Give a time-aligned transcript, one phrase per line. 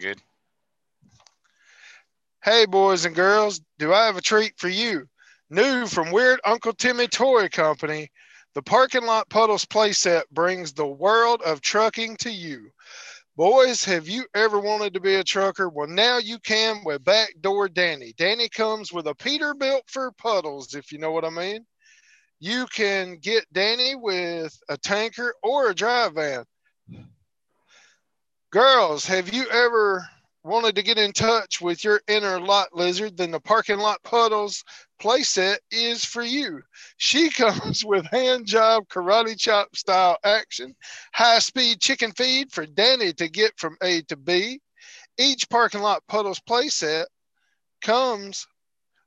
[0.00, 0.20] good.
[2.42, 5.06] Hey, boys and girls, do I have a treat for you?
[5.50, 8.08] New from Weird Uncle Timmy Toy Company,
[8.54, 12.70] the Parking Lot Puddles playset brings the world of trucking to you.
[13.36, 15.68] Boys, have you ever wanted to be a trucker?
[15.68, 18.14] Well, now you can with Backdoor Danny.
[18.16, 21.66] Danny comes with a Peterbilt for puddles, if you know what I mean.
[22.38, 26.44] You can get Danny with a tanker or a drive van.
[28.52, 30.08] Girls, have you ever
[30.42, 33.16] wanted to get in touch with your inner lot lizard?
[33.16, 34.64] Then the parking lot puddles
[35.00, 36.60] playset is for you.
[36.96, 40.74] She comes with hand job karate chop style action,
[41.12, 44.60] high speed chicken feed for Danny to get from A to B.
[45.16, 47.06] Each parking lot puddles playset
[47.82, 48.48] comes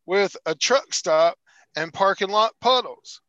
[0.06, 1.38] with a truck stop
[1.76, 3.20] and parking lot puddles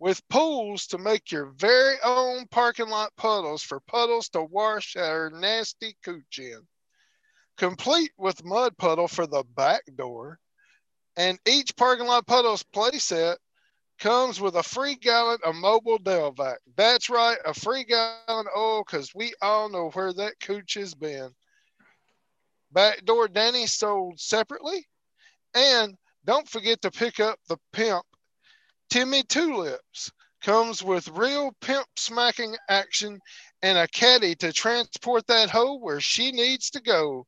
[0.00, 5.30] with pools to make your very own parking lot puddles for puddles to wash our
[5.30, 6.66] nasty cooch in.
[7.58, 10.40] Complete with mud puddle for the back door.
[11.16, 13.36] And each parking lot puddles playset
[13.98, 16.56] comes with a free gallon of Mobil Delvac.
[16.76, 20.94] That's right, a free gallon of oil because we all know where that cooch has
[20.94, 21.28] been.
[22.72, 24.86] Backdoor Danny sold separately.
[25.54, 28.06] And don't forget to pick up the pimp
[28.90, 30.10] Timmy Tulips
[30.42, 33.20] comes with real pimp smacking action
[33.62, 37.24] and a caddy to transport that hoe where she needs to go.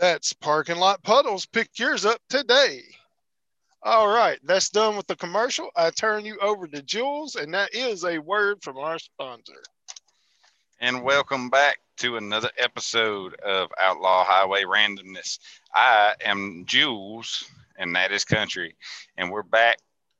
[0.00, 1.46] That's parking lot puddles.
[1.46, 2.82] Pick yours up today.
[3.84, 5.70] All right, that's done with the commercial.
[5.76, 9.62] I turn you over to Jules, and that is a word from our sponsor.
[10.80, 15.38] And welcome back to another episode of Outlaw Highway Randomness.
[15.72, 17.48] I am Jules,
[17.78, 18.74] and that is Country.
[19.16, 19.76] And we're back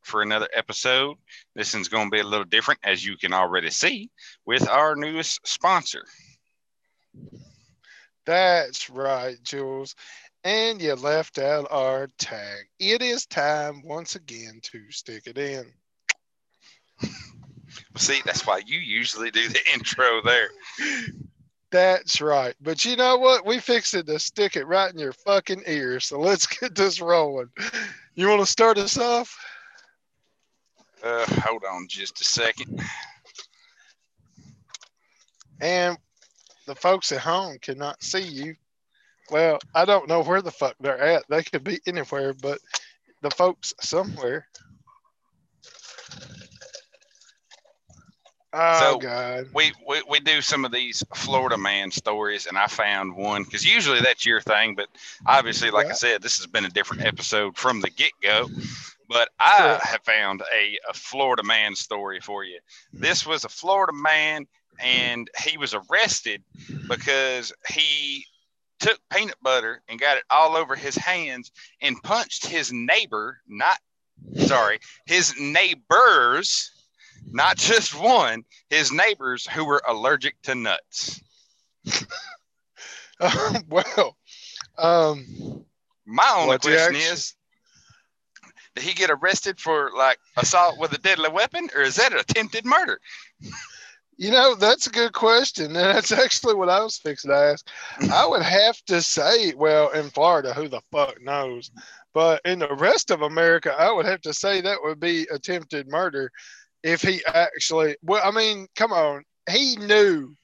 [0.07, 1.17] for another episode.
[1.55, 4.11] This one's going to be a little different, as you can already see,
[4.47, 6.05] with our newest sponsor.
[8.25, 9.95] That's right, Jules.
[10.45, 12.67] And you left out our tag.
[12.79, 15.73] It is time once again to stick it in.
[17.97, 20.51] See, that's why you usually do the intro there.
[21.73, 22.55] That's right.
[22.61, 23.45] But you know what?
[23.45, 26.01] We fixed it to stick it right in your fucking ear.
[26.01, 27.49] So let's get this rolling.
[28.15, 29.37] You want to start us off?
[31.07, 32.83] Uh, hold on just a second.
[35.61, 35.97] And
[36.67, 38.57] the folks at home cannot see you.
[39.31, 41.25] Well, I don't know where the fuck they're at.
[41.29, 42.59] They could be anywhere, but
[43.23, 44.49] the folks somewhere.
[48.53, 49.47] Oh So, God.
[49.55, 53.65] We, we we do some of these Florida man stories, and I found one because
[53.65, 54.89] usually that's your thing, but
[55.27, 58.49] obviously, like I said, this has been a different episode from the get go.
[59.09, 62.59] But I have found a, a Florida man story for you.
[62.93, 64.47] This was a Florida man,
[64.81, 66.43] and he was arrested
[66.89, 68.25] because he
[68.81, 73.79] took peanut butter and got it all over his hands and punched his neighbor, not
[74.47, 76.71] sorry, his neighbors,
[77.31, 81.21] not just one, his neighbors who were allergic to nuts.
[83.69, 84.17] well,
[84.79, 85.65] um,
[86.05, 87.36] My only question is
[88.77, 92.19] did he get arrested for like assault with a deadly weapon or is that an
[92.19, 93.01] attempted murder?
[94.19, 95.67] you know, that's a good question.
[95.67, 97.67] And that's actually what I was fixing to ask.
[98.13, 101.71] I would have to say, well, in Florida, who the fuck knows?
[102.15, 105.89] But in the rest of America, I would have to say that would be attempted
[105.89, 106.31] murder
[106.83, 109.23] if he actually, well, I mean, come on.
[109.51, 110.35] He knew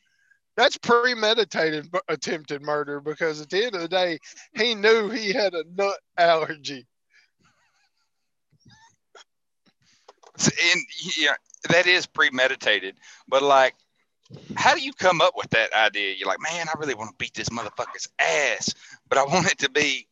[0.56, 4.18] that's premeditated attempted murder because at the end of the day,
[4.54, 6.86] he knew he had a nut allergy.
[10.46, 10.80] And
[11.16, 11.34] yeah,
[11.68, 12.96] that is premeditated,
[13.28, 13.74] but like
[14.56, 16.14] how do you come up with that idea?
[16.14, 18.72] You're like, man, I really want to beat this motherfucker's ass,
[19.08, 20.08] but I want it to be,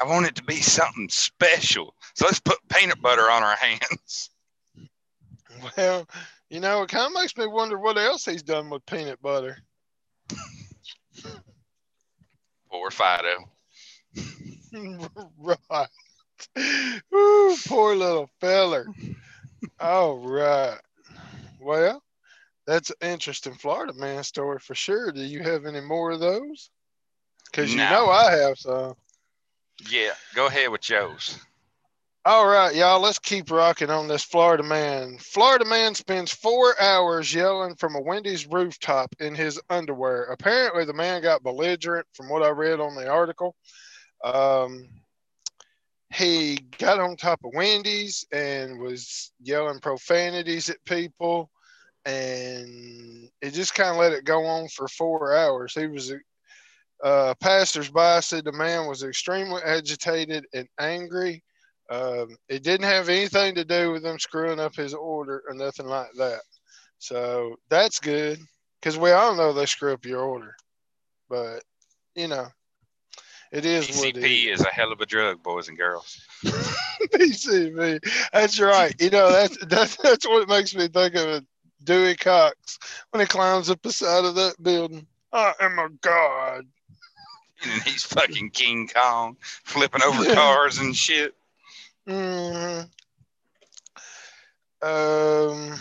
[0.00, 1.94] I want it to be something special.
[2.14, 4.30] So let's put peanut butter on our hands.
[5.76, 6.06] Well,
[6.50, 9.58] you know, it kind of makes me wonder what else he's done with peanut butter.
[12.70, 13.50] Poor Fido.
[15.38, 15.88] right.
[17.14, 18.86] Ooh, poor little feller.
[19.80, 20.78] All right.
[21.60, 22.02] Well,
[22.66, 25.12] that's an interesting Florida man story for sure.
[25.12, 26.70] Do you have any more of those?
[27.46, 27.90] Because you No.
[27.90, 28.94] know I have some.
[29.88, 31.38] Yeah, go ahead with yours.
[32.26, 35.18] All right, y'all, let's keep rocking on this Florida man.
[35.18, 40.24] Florida man spends four hours yelling from a Wendy's rooftop in his underwear.
[40.24, 43.54] Apparently, the man got belligerent from what I read on the article.
[44.24, 44.88] Um,
[46.14, 51.50] he got on top of Wendy's and was yelling profanities at people,
[52.04, 55.74] and it just kind of let it go on for four hours.
[55.74, 56.12] He was
[57.02, 61.42] Uh, passersby said the man was extremely agitated and angry.
[61.90, 65.86] Um, it didn't have anything to do with them screwing up his order or nothing
[65.86, 66.40] like that.
[66.98, 68.38] So that's good
[68.80, 70.54] because we all know they screw up your order.
[71.28, 71.62] But,
[72.14, 72.46] you know,
[73.54, 76.20] it is what it PCP is a hell of a drug, boys and girls.
[76.44, 78.00] PCP.
[78.32, 78.94] That's right.
[79.00, 81.44] You know, that's, that's, that's what makes me think of it.
[81.84, 82.78] Dewey Cox
[83.10, 85.06] when he climbs up the side of that building.
[85.32, 86.66] I am a god.
[87.62, 91.34] And he's fucking King Kong, flipping over cars and shit.
[92.06, 92.80] hmm
[94.82, 95.78] Um,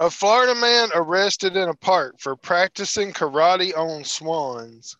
[0.00, 4.96] a Florida man arrested in a park for practicing karate on swans.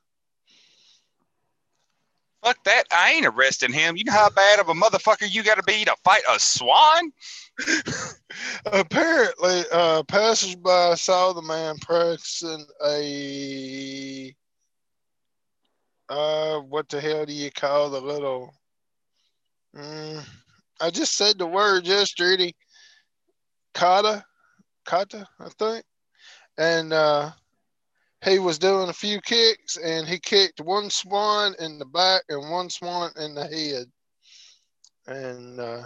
[2.44, 2.84] Fuck that.
[2.92, 3.96] I ain't arresting him.
[3.96, 7.10] You know how bad of a motherfucker you got to be to fight a swan?
[8.66, 14.34] Apparently, uh, passersby saw the man practicing a
[16.10, 18.52] uh, what the hell do you call the little?
[19.74, 20.22] Mm,
[20.80, 22.54] I just said the word yesterday.
[23.72, 24.24] Kata,
[24.84, 25.84] kata, I think,
[26.58, 27.30] and uh,
[28.24, 32.50] he was doing a few kicks, and he kicked one swan in the back and
[32.50, 33.86] one swan in the head,
[35.06, 35.82] and uh,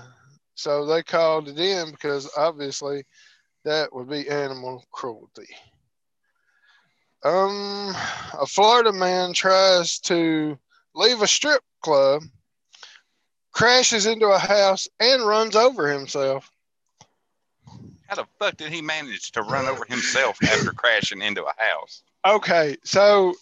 [0.55, 3.05] so they called it in because obviously
[3.65, 5.49] that would be animal cruelty.
[7.25, 7.95] Um,
[8.41, 10.59] a Florida man tries to
[10.95, 12.23] leave a strip club,
[13.53, 16.51] crashes into a house, and runs over himself.
[18.09, 22.03] How the fuck did he manage to run over himself after crashing into a house?
[22.27, 23.35] Okay, so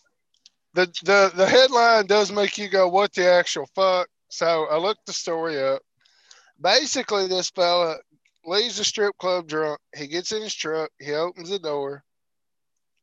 [0.75, 5.07] the the the headline does make you go, "What the actual fuck?" So I looked
[5.07, 5.83] the story up.
[6.61, 7.97] Basically, this fella
[8.45, 9.79] leaves the strip club drunk.
[9.97, 10.91] He gets in his truck.
[10.99, 12.03] He opens the door,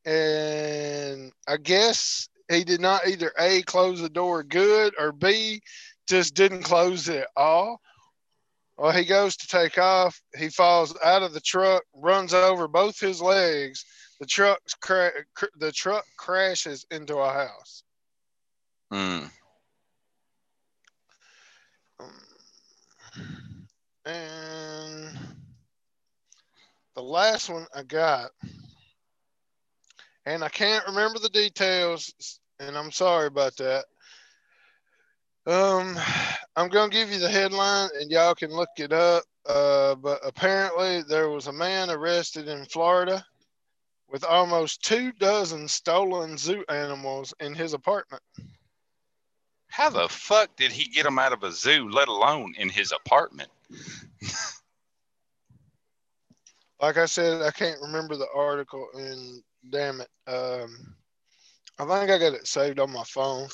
[0.04, 5.62] and I guess he did not either a close the door good or b
[6.08, 7.80] just didn't close it at all.
[8.84, 10.22] Well, he goes to take off.
[10.38, 13.86] He falls out of the truck, runs over both his legs.
[14.20, 17.84] The truck's cra- cr- the truck crashes into a house.
[18.92, 19.20] Hmm.
[22.02, 23.68] Um,
[24.06, 25.18] and
[26.96, 28.32] the last one I got,
[30.26, 32.14] and I can't remember the details,
[32.60, 33.86] and I'm sorry about that.
[35.46, 35.98] Um,
[36.56, 39.24] I'm gonna give you the headline, and y'all can look it up.
[39.46, 43.26] Uh, but apparently, there was a man arrested in Florida
[44.10, 48.22] with almost two dozen stolen zoo animals in his apartment.
[49.68, 52.92] How the fuck did he get them out of a zoo, let alone in his
[52.92, 53.50] apartment?
[56.80, 60.96] Like I said, I can't remember the article, and damn it, um,
[61.80, 63.48] I think I got it saved on my phone.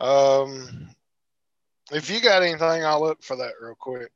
[0.00, 0.88] Um,
[1.90, 4.10] if you got anything, I'll look for that real quick.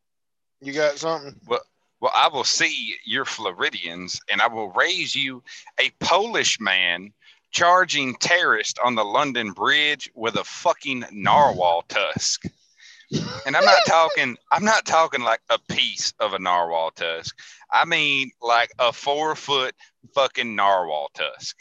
[0.61, 1.39] You got something?
[1.47, 1.61] Well,
[2.01, 5.43] well, I will see your Floridians, and I will raise you
[5.81, 7.13] a Polish man
[7.51, 12.45] charging terrorist on the London Bridge with a fucking narwhal tusk.
[13.47, 14.37] And I'm not talking.
[14.51, 17.39] I'm not talking like a piece of a narwhal tusk.
[17.71, 19.75] I mean like a four foot
[20.15, 21.59] fucking narwhal tusk.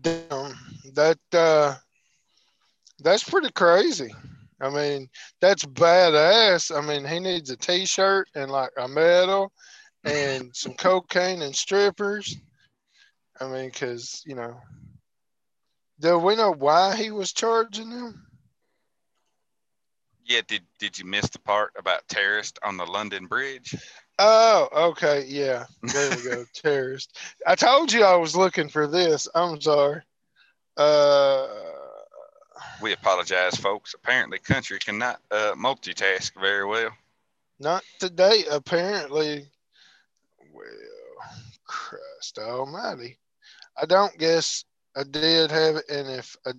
[0.00, 0.54] Damn,
[0.94, 1.74] that uh,
[3.06, 4.12] that's pretty crazy.
[4.60, 5.08] I mean,
[5.40, 6.76] that's badass.
[6.76, 9.52] I mean, he needs a T-shirt and like a medal
[10.04, 12.36] and some cocaine and strippers.
[13.40, 14.56] I mean, because you know,
[16.00, 18.26] do we know why he was charging them?
[20.24, 23.76] Yeah, did did you miss the part about terrorist on the London Bridge?
[24.18, 25.66] Oh, okay, yeah.
[25.82, 26.44] There we go.
[26.54, 27.16] Terrorist.
[27.46, 29.28] I told you I was looking for this.
[29.32, 30.02] I'm sorry.
[30.76, 31.46] Uh,
[32.80, 33.94] We apologize, folks.
[33.94, 36.90] Apparently, country cannot uh, multitask very well.
[37.58, 39.46] not today, apparently.
[40.52, 40.66] Well,
[41.64, 43.18] Christ Almighty.
[43.80, 44.64] I don't guess
[44.96, 46.52] I did have it, and if I,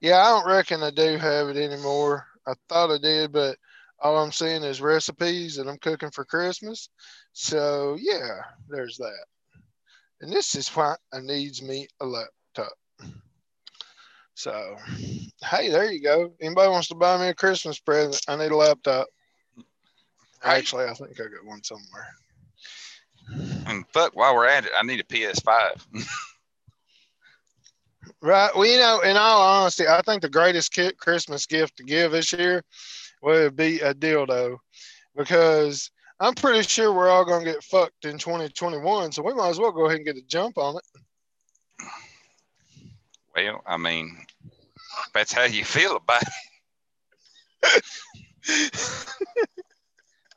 [0.00, 2.26] yeah, I don't reckon I do have it anymore.
[2.46, 3.56] I thought I did, but
[4.00, 6.88] all I'm seeing is recipes that I'm cooking for Christmas.
[7.32, 9.24] So yeah, there's that.
[10.20, 12.30] And this is why I needs me a laptop.
[14.34, 14.76] So,
[15.48, 16.32] hey, there you go.
[16.40, 18.20] Anybody wants to buy me a Christmas present?
[18.28, 19.06] I need a laptop.
[20.42, 22.08] Actually, I think I got one somewhere.
[23.66, 26.06] And fuck, while we're at it, I need a PS5.
[28.20, 28.50] Right.
[28.54, 32.32] Well, you know, in all honesty, I think the greatest Christmas gift to give this
[32.32, 32.62] year
[33.22, 34.58] would be a dildo
[35.16, 39.58] because I'm pretty sure we're all gonna get fucked in 2021, so we might as
[39.58, 40.82] well go ahead and get a jump on it.
[43.34, 44.16] Well, I mean,
[45.12, 46.22] that's how you feel about
[47.62, 47.84] it.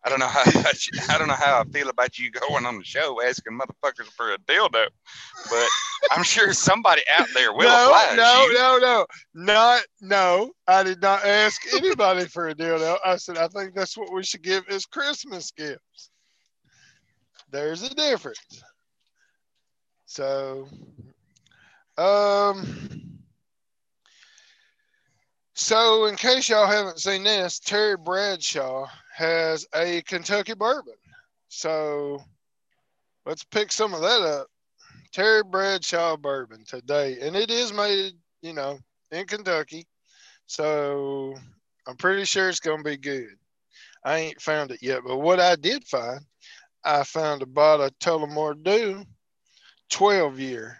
[0.04, 0.62] I don't know how you,
[1.10, 4.32] I don't know how I feel about you going on the show asking motherfuckers for
[4.32, 4.88] a dildo,
[5.50, 5.68] but
[6.12, 8.54] I'm sure somebody out there will no, no, you.
[8.54, 10.52] no, no, not no.
[10.66, 12.98] I did not ask anybody for a dildo.
[13.04, 16.10] I said I think that's what we should give as Christmas gifts.
[17.52, 18.64] There's a difference.
[20.06, 20.70] So,
[21.98, 22.88] um.
[25.60, 28.86] So, in case y'all haven't seen this, Terry Bradshaw
[29.16, 30.94] has a Kentucky bourbon.
[31.48, 32.24] So,
[33.26, 34.48] let's pick some of that up.
[35.12, 38.14] Terry Bradshaw bourbon today, and it is made,
[38.44, 38.78] you know,
[39.12, 39.88] in Kentucky.
[40.46, 41.34] So,
[41.88, 43.36] I'm pretty sure it's going to be good.
[44.04, 46.22] I ain't found it yet, but what I did find,
[46.86, 49.04] I found a bottle of Tullamore Dew
[49.90, 50.78] 12 year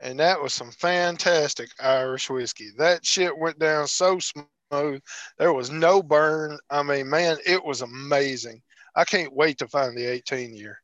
[0.00, 2.70] and that was some fantastic Irish whiskey.
[2.78, 5.02] That shit went down so smooth.
[5.38, 6.58] There was no burn.
[6.70, 8.62] I mean, man, it was amazing.
[8.94, 10.80] I can't wait to find the 18 year.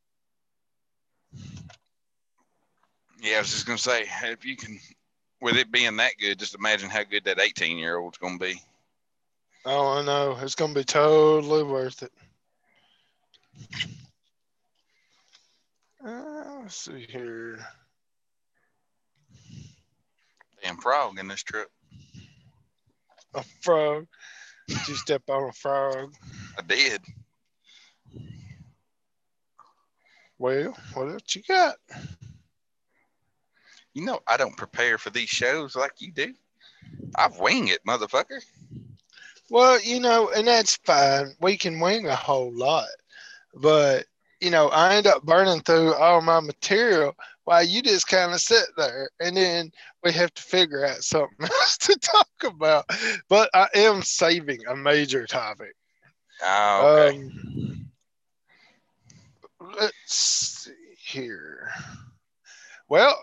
[3.20, 4.78] Yeah, I was just gonna say if you can,
[5.40, 8.60] with it being that good, just imagine how good that 18 year old's gonna be.
[9.66, 10.36] Oh, I know.
[10.42, 12.12] It's going to be totally worth it.
[16.04, 17.64] Uh, let's see here.
[20.64, 21.68] Damn frog in this trip.
[23.34, 24.06] A frog.
[24.66, 26.14] Did you step on a frog?
[26.58, 27.02] I did.
[30.38, 31.76] Well, what else you got?
[33.92, 36.32] You know, I don't prepare for these shows like you do.
[37.14, 38.42] I wing it, motherfucker.
[39.50, 41.34] Well, you know, and that's fine.
[41.40, 42.88] We can wing a whole lot.
[43.54, 44.06] But,
[44.40, 48.40] you know, I end up burning through all my material while you just kind of
[48.40, 49.10] sit there.
[49.20, 49.70] And then
[50.02, 52.86] we have to figure out something else to talk about.
[53.28, 55.74] But I am saving a major topic.
[56.42, 57.18] Oh, okay.
[57.18, 57.90] Um,
[59.78, 61.70] let's see here.
[62.88, 63.16] Well,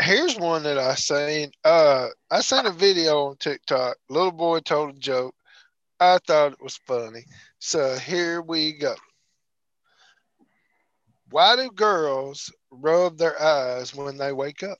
[0.00, 1.50] here's one that I seen.
[1.64, 3.96] Uh, I seen a video on TikTok.
[4.08, 5.34] Little boy told a joke.
[6.00, 7.24] I thought it was funny.
[7.58, 8.94] So here we go.
[11.32, 14.78] Why do girls rub their eyes when they wake up?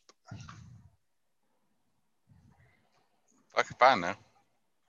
[3.57, 4.15] Fuck if I know.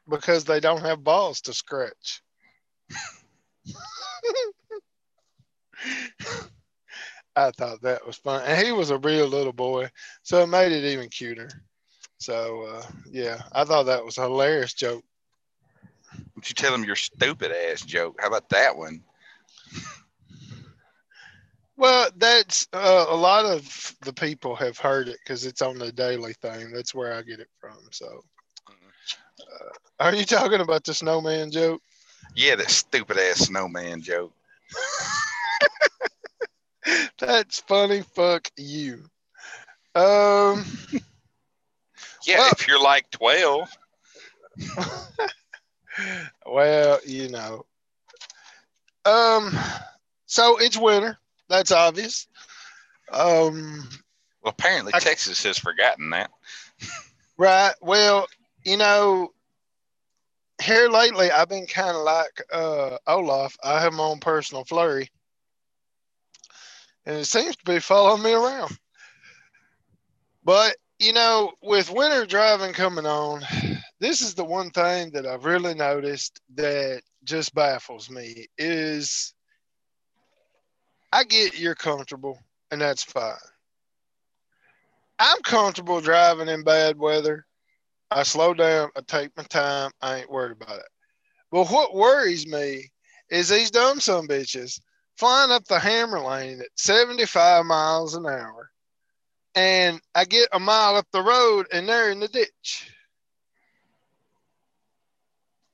[0.09, 2.21] Because they don't have balls to scratch.
[7.37, 8.43] I thought that was fun.
[8.45, 9.89] And he was a real little boy,
[10.21, 11.49] so it made it even cuter.
[12.19, 15.03] So uh, yeah, I thought that was a hilarious joke.
[16.35, 18.17] Don't you tell him your stupid ass joke?
[18.19, 19.01] How about that one?
[21.83, 25.91] Well, that's uh, a lot of the people have heard it because it's on the
[25.91, 26.71] daily thing.
[26.71, 27.77] That's where I get it from.
[27.91, 28.23] So,
[28.69, 31.81] uh, are you talking about the snowman joke?
[32.37, 34.31] Yeah, that stupid ass snowman joke.
[37.19, 38.01] That's funny.
[38.15, 39.03] Fuck you.
[39.93, 40.65] Um.
[42.25, 43.69] Yeah, Well- if you're like 12.
[46.45, 47.65] well, you know.
[49.05, 49.51] Um.
[50.25, 51.17] So it's winter.
[51.53, 52.27] That's obvious.
[53.11, 53.87] Um.
[54.41, 56.31] Well, apparently I- Texas has forgotten that.
[57.37, 57.73] Right.
[57.79, 58.27] Well,
[58.65, 59.29] you know,
[60.59, 63.55] here lately, I've been kind of like uh, Olaf.
[63.63, 65.11] I have my own personal flurry,
[67.05, 68.75] and it seems to be following me around.
[70.43, 73.43] But you know, with winter driving coming on,
[73.99, 79.35] this is the one thing that I've really noticed that just baffles me is
[81.13, 82.39] I get you're comfortable,
[82.71, 83.35] and that's fine.
[85.19, 87.45] I'm comfortable driving in bad weather.
[88.09, 88.89] I slow down.
[88.97, 89.91] I take my time.
[90.01, 90.87] I ain't worried about it.
[91.51, 92.91] But what worries me
[93.29, 94.81] is these dumb some bitches
[95.15, 98.71] flying up the hammer lane at 75 miles an hour.
[99.53, 102.91] And I get a mile up the road and they're in the ditch.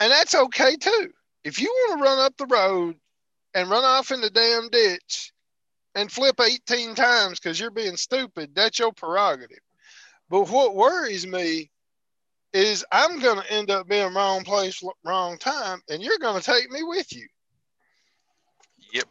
[0.01, 1.11] And that's okay too.
[1.45, 2.97] If you want to run up the road
[3.53, 5.33] and run off in the damn ditch
[5.95, 9.59] and flip 18 times because you're being stupid, that's your prerogative.
[10.29, 11.71] But what worries me
[12.53, 16.45] is I'm going to end up being wrong place, wrong time, and you're going to
[16.45, 17.27] take me with you.
[18.93, 19.05] Yep.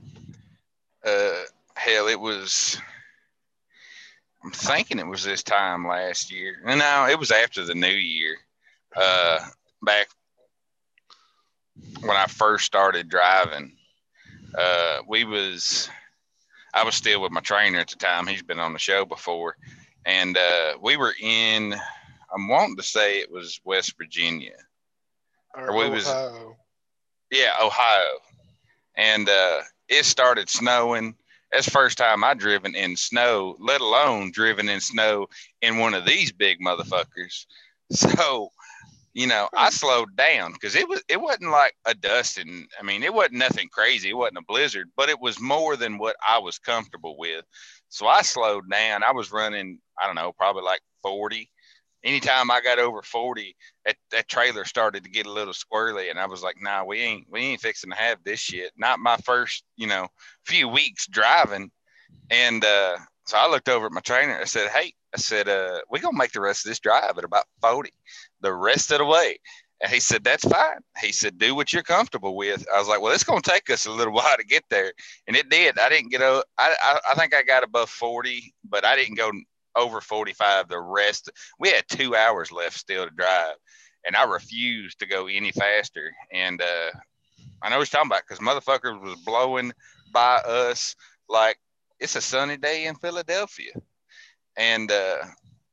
[1.04, 1.42] Uh,
[1.74, 2.78] hell, it was.
[4.44, 6.56] I'm thinking it was this time last year.
[6.64, 8.36] No, it was after the new year.
[8.96, 9.40] Uh,
[9.82, 10.08] back
[12.00, 13.77] when I first started driving,
[14.56, 15.88] uh, we was
[16.74, 18.26] I was still with my trainer at the time.
[18.26, 19.56] He's been on the show before,
[20.04, 21.74] and uh, we were in.
[22.34, 24.52] I'm wanting to say it was West Virginia,
[25.54, 26.06] Or, Or we was-
[27.30, 28.18] yeah, Ohio,
[28.96, 31.14] and uh, it started snowing.
[31.50, 35.28] That's the first time I driven in snow, let alone driven in snow
[35.62, 37.46] in one of these big motherfuckers.
[37.90, 38.50] So,
[39.18, 42.68] you know, I slowed down because it was it wasn't like a dusting.
[42.78, 44.10] I mean, it wasn't nothing crazy.
[44.10, 47.44] It wasn't a blizzard, but it was more than what I was comfortable with.
[47.88, 49.02] So I slowed down.
[49.02, 51.50] I was running, I don't know, probably like 40.
[52.04, 53.56] Anytime I got over 40,
[53.86, 57.00] that, that trailer started to get a little squirrely and I was like, nah, we
[57.00, 58.70] ain't we ain't fixing to have this shit.
[58.76, 60.06] Not my first, you know,
[60.46, 61.72] few weeks driving.
[62.30, 64.38] And uh so I looked over at my trainer.
[64.40, 67.24] I said, Hey, I said, uh, we gonna make the rest of this drive at
[67.24, 67.92] about 40,
[68.40, 69.38] the rest of the way.
[69.80, 70.80] And he said, That's fine.
[71.00, 72.66] He said, Do what you're comfortable with.
[72.74, 74.92] I was like, Well, it's gonna take us a little while to get there.
[75.26, 75.78] And it did.
[75.78, 79.16] I didn't get o- I, I, I think I got above 40, but I didn't
[79.16, 79.30] go
[79.76, 81.30] over 45 the rest.
[81.58, 83.54] We had two hours left still to drive.
[84.06, 86.12] And I refused to go any faster.
[86.32, 86.90] And uh
[87.62, 89.72] I know what you're talking about because motherfuckers was blowing
[90.12, 90.94] by us
[91.28, 91.58] like
[91.98, 93.72] it's a sunny day in Philadelphia.
[94.58, 95.18] And uh,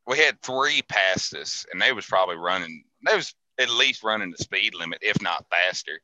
[0.05, 2.83] we had three past us, and they was probably running.
[3.05, 5.99] They was at least running the speed limit, if not faster.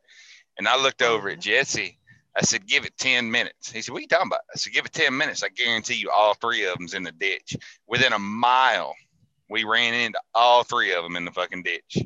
[0.57, 1.99] And I looked over at Jesse.
[2.35, 4.73] I said, "Give it ten minutes." He said, "What are you talking about?" I said,
[4.73, 5.43] "Give it ten minutes.
[5.43, 7.55] I guarantee you, all three of them's in the ditch.
[7.87, 8.95] Within a mile,
[9.49, 11.99] we ran into all three of them in the fucking ditch."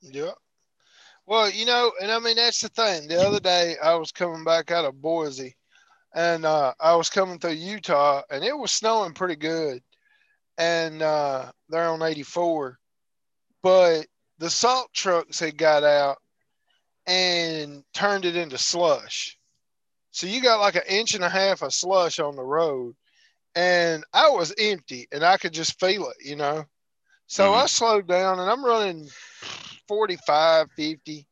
[0.00, 0.32] Yeah.
[1.26, 3.08] Well, you know, and I mean that's the thing.
[3.08, 5.56] The other day I was coming back out of Boise
[6.14, 9.82] and uh, I was coming through Utah and it was snowing pretty good.
[10.58, 12.78] And uh, they're on 84.
[13.62, 14.06] But
[14.38, 16.18] the salt trucks had got out
[17.06, 19.38] and turned it into slush.
[20.10, 22.94] So you got like an inch and a half of slush on the road.
[23.54, 26.64] And I was empty and I could just feel it, you know.
[27.26, 27.62] So Mhm.
[27.62, 29.08] I slowed down and I'm running
[29.88, 31.26] 45, 50,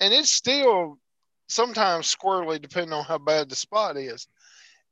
[0.00, 0.98] and it's still
[1.52, 4.26] sometimes squirrely depending on how bad the spot is.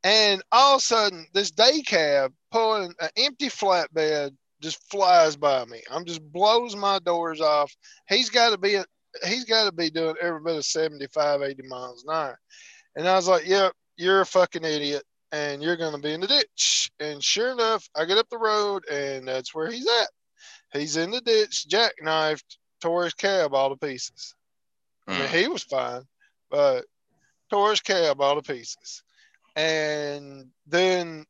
[0.03, 5.65] And all of a sudden, this day cab pulling an empty flatbed just flies by
[5.65, 5.83] me.
[5.91, 7.75] I'm just blows my doors off.
[8.09, 8.79] He's got to be
[9.27, 12.39] he's got to be doing every bit of 75, 80 miles an hour.
[12.97, 16.27] And I was like, "Yep, you're a fucking idiot, and you're gonna be in the
[16.27, 20.11] ditch." And sure enough, I get up the road, and that's where he's at.
[20.73, 24.35] He's in the ditch, jackknifed, tore his cab all to pieces.
[25.07, 25.41] I mean, Mm.
[25.41, 26.07] he was fine,
[26.51, 26.85] but
[27.51, 29.03] tore his cab all to pieces.
[29.57, 31.25] And then,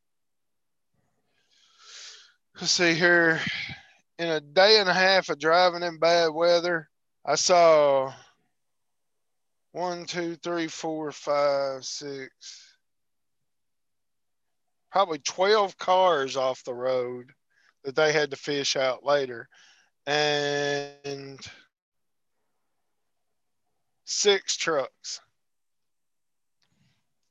[2.60, 3.40] let's see here,
[4.18, 6.88] in a day and a half of driving in bad weather,
[7.24, 8.12] I saw
[9.72, 12.76] one, two, three, four, five, six,
[14.90, 17.30] probably 12 cars off the road
[17.84, 19.48] that they had to fish out later.
[20.06, 21.38] And
[24.10, 25.20] six trucks.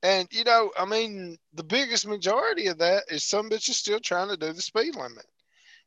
[0.02, 4.30] And you know, I mean, the biggest majority of that is some bitches still trying
[4.30, 5.26] to do the speed limit.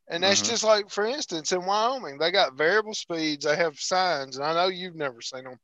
[0.09, 0.47] And that's Mhm.
[0.47, 3.45] just like, for instance, in Wyoming, they got variable speeds.
[3.45, 5.59] They have signs, and I know you've never seen them,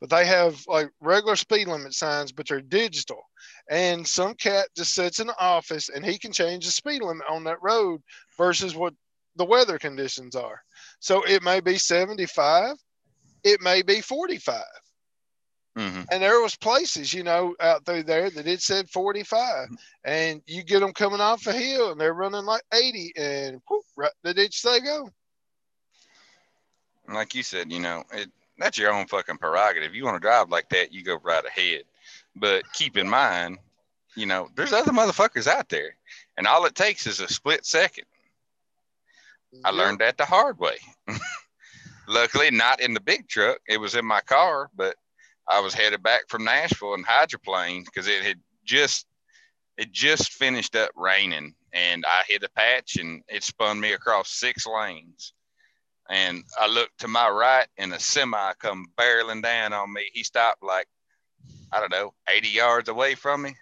[0.00, 3.22] but they have like regular speed limit signs, but they're digital.
[3.68, 7.26] And some cat just sits in the office and he can change the speed limit
[7.28, 8.02] on that road
[8.36, 8.94] versus what
[9.36, 10.62] the weather conditions are.
[11.00, 12.76] So it may be 75,
[13.44, 14.62] it may be 45
[15.76, 16.06] Mhm.
[16.10, 19.68] and there was places you know out through there that it said 45
[20.04, 23.84] and you get them coming off a hill and they're running like 80 and whoop,
[23.96, 25.08] right the ditch they go
[27.08, 29.94] like you said, you know, it, that's your own fucking prerogative.
[29.94, 31.82] You want to drive like that, you go right ahead.
[32.36, 33.58] But keep in mind,
[34.14, 35.96] you know, there's other motherfuckers out there,
[36.36, 38.04] and all it takes is a split second.
[39.64, 40.76] I learned that the hard way.
[42.10, 43.58] Luckily, not in the big truck.
[43.68, 44.96] It was in my car, but
[45.48, 49.06] I was headed back from Nashville in hydroplane because it had just
[49.78, 54.32] it just finished up raining, and I hit a patch and it spun me across
[54.32, 55.34] six lanes.
[56.08, 60.10] And I looked to my right, and a semi come barreling down on me.
[60.12, 60.88] He stopped like
[61.72, 63.54] I don't know, 80 yards away from me.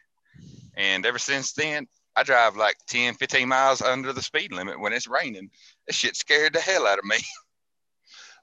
[0.75, 4.95] And ever since then, I drive like 10, 15 miles under the speed limit when
[4.95, 5.51] it's raining.
[5.87, 7.19] That shit scared the hell out of me.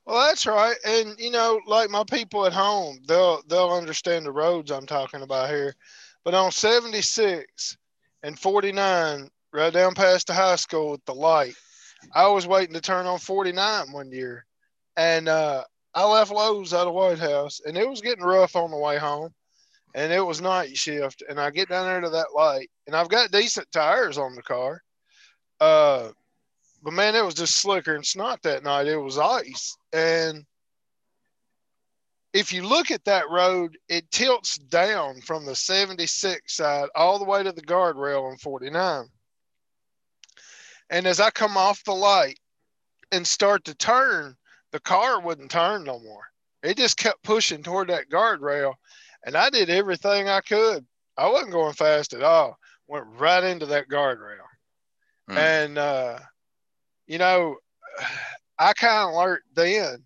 [0.05, 4.31] well that's right and you know like my people at home they'll they'll understand the
[4.31, 5.73] roads i'm talking about here
[6.23, 7.77] but on 76
[8.23, 11.55] and 49 right down past the high school at the light
[12.13, 14.45] i was waiting to turn on 49 one year
[14.97, 15.63] and uh
[15.95, 18.97] I left Lowe's out of White House, and it was getting rough on the way
[18.97, 19.33] home.
[19.93, 21.23] and it was night shift.
[21.29, 24.43] And I get down there to that light, and I've got decent tires on the
[24.43, 24.81] car.
[25.61, 26.09] Uh,
[26.85, 28.85] but man, it was just slicker and snot that night.
[28.85, 29.75] It was ice.
[29.91, 30.45] And
[32.31, 37.25] if you look at that road, it tilts down from the 76 side all the
[37.25, 39.05] way to the guardrail on 49.
[40.91, 42.37] And as I come off the light
[43.11, 44.35] and start to turn,
[44.71, 46.27] the car wouldn't turn no more.
[46.61, 48.75] It just kept pushing toward that guardrail.
[49.25, 50.85] And I did everything I could.
[51.17, 52.59] I wasn't going fast at all.
[52.87, 54.45] Went right into that guardrail.
[55.31, 55.37] Mm.
[55.37, 56.19] And uh,
[57.07, 57.57] you know,
[58.57, 60.03] I kind of learned then,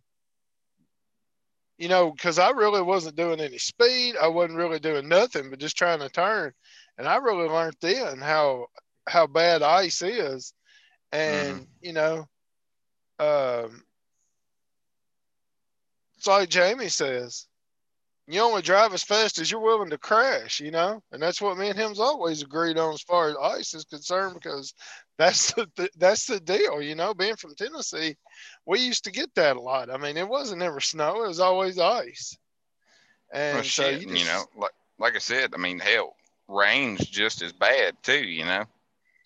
[1.78, 4.16] you know, because I really wasn't doing any speed.
[4.22, 6.52] I wasn't really doing nothing but just trying to turn.
[6.98, 8.68] And I really learned then how
[9.08, 10.54] how bad ice is.
[11.12, 11.64] And, mm-hmm.
[11.82, 12.26] you know,
[13.20, 13.84] um,
[16.18, 17.48] it's like Jamie says,
[18.34, 21.58] you only drive as fast as you're willing to crash, you know, and that's what
[21.58, 24.74] me and him's always agreed on as far as ice is concerned because
[25.18, 27.14] that's the that's the deal, you know.
[27.14, 28.16] Being from Tennessee,
[28.66, 29.90] we used to get that a lot.
[29.90, 32.38] I mean, it wasn't ever snow; it was always ice.
[33.34, 36.16] And well, so shit, you, just, you know, like like I said, I mean, hell,
[36.48, 38.66] rain's just as bad too, you know.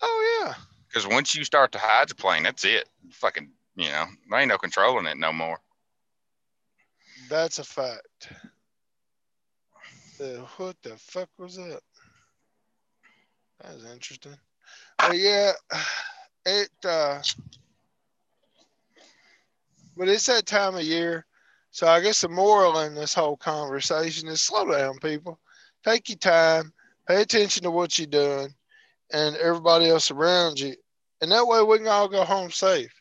[0.02, 0.54] Oh yeah.
[0.88, 2.88] Because once you start to hydroplane, that's it.
[3.12, 5.60] Fucking, you know, there ain't no controlling it no more.
[7.30, 8.32] That's a fact.
[10.24, 11.82] The, what the fuck was that?
[13.60, 14.38] That was interesting.
[14.98, 15.52] But yeah,
[16.46, 17.22] it uh
[19.98, 21.26] but it's that time of year.
[21.72, 25.42] So I guess the moral in this whole conversation is slow down, people.
[25.84, 26.72] Take your time,
[27.06, 28.54] pay attention to what you're doing
[29.12, 30.74] and everybody else around you.
[31.20, 32.94] And that way we can all go home safe.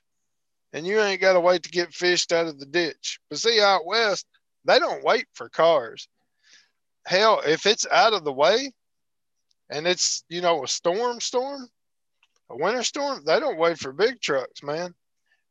[0.72, 3.20] And you ain't got to wait to get fished out of the ditch.
[3.30, 4.26] But see, out west,
[4.64, 6.08] they don't wait for cars.
[7.06, 8.72] Hell, if it's out of the way
[9.70, 11.68] and it's, you know, a storm, storm,
[12.50, 14.94] a winter storm, they don't wait for big trucks, man.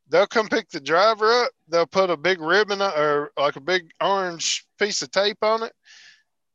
[0.10, 1.52] They'll come pick the driver up.
[1.70, 5.74] They'll put a big ribbon or like a big orange piece of tape on it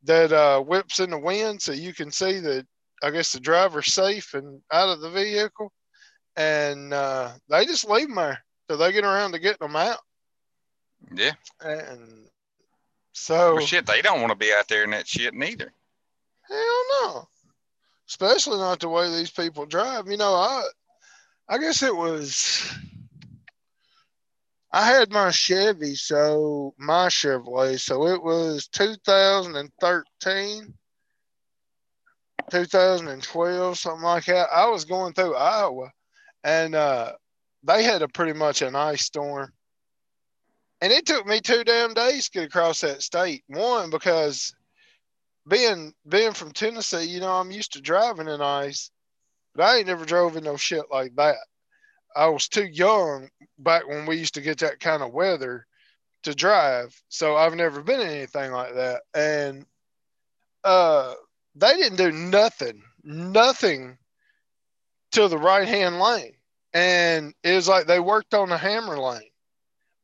[0.05, 2.67] that uh, whips in the wind so you can see that
[3.03, 5.73] I guess the driver's safe and out of the vehicle.
[6.37, 9.99] And uh, they just leave them there till they get around to getting them out.
[11.15, 11.33] Yeah.
[11.61, 12.29] And
[13.17, 13.57] so.
[13.57, 15.73] Well, shit, they don't want to be out there in that shit neither.
[16.49, 17.29] Hell no
[18.09, 20.09] especially not the way these people drive.
[20.09, 20.63] You know, I
[21.49, 22.73] I guess it was
[24.73, 30.75] I had my Chevy, so my Chevrolet, so it was 2013,
[32.51, 34.49] 2012, something like that.
[34.53, 35.91] I was going through Iowa,
[36.45, 37.13] and uh,
[37.63, 39.51] they had a pretty much an ice storm,
[40.81, 43.45] and it took me two damn days to get across that state.
[43.49, 44.55] One because
[45.49, 48.91] being being from Tennessee, you know, I'm used to driving in ice,
[49.55, 51.37] but I ain't never drove in no shit like that.
[52.15, 55.67] I was too young back when we used to get that kind of weather
[56.25, 59.03] to drive, so I've never been in anything like that.
[59.15, 59.67] And
[60.65, 61.15] uh,
[61.55, 63.99] they didn't do nothing, nothing
[65.13, 66.35] to the right hand lane,
[66.73, 69.31] and it was like they worked on the hammer lane,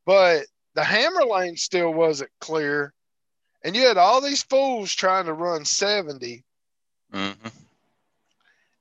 [0.06, 2.92] but the hammer lane still wasn't clear
[3.64, 6.44] and you had all these fools trying to run 70.
[7.12, 7.48] Mm-hmm.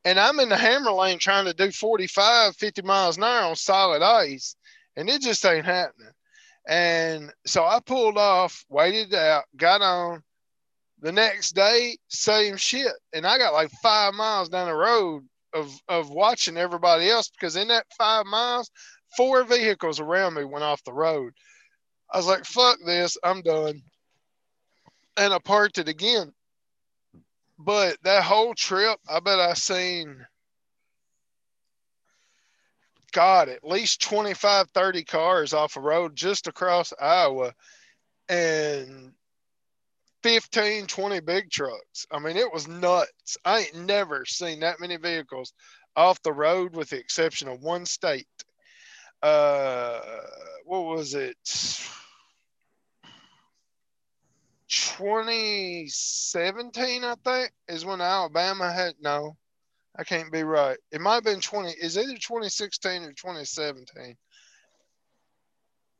[0.03, 3.55] And I'm in the hammer lane trying to do 45, 50 miles an hour on
[3.55, 4.55] solid ice.
[4.95, 6.11] And it just ain't happening.
[6.67, 10.23] And so I pulled off, waited out, got on.
[11.01, 12.91] The next day, same shit.
[13.13, 15.23] And I got like five miles down the road
[15.53, 18.69] of, of watching everybody else because in that five miles,
[19.17, 21.33] four vehicles around me went off the road.
[22.11, 23.81] I was like, fuck this, I'm done
[25.17, 26.31] and I parked it again.
[27.59, 30.25] But that whole trip, I bet I seen
[33.11, 37.53] God, at least 25, 30 cars off a road just across Iowa
[38.29, 39.11] and
[40.23, 42.07] 15, 20 big trucks.
[42.11, 43.37] I mean, it was nuts.
[43.43, 45.53] I ain't never seen that many vehicles
[45.95, 48.27] off the road with the exception of one state.
[49.21, 49.99] Uh,
[50.65, 51.35] what was it?
[54.71, 59.35] 2017, I think, is when Alabama had no,
[59.97, 60.77] I can't be right.
[60.91, 64.15] It might have been 20, is either 2016 or 2017.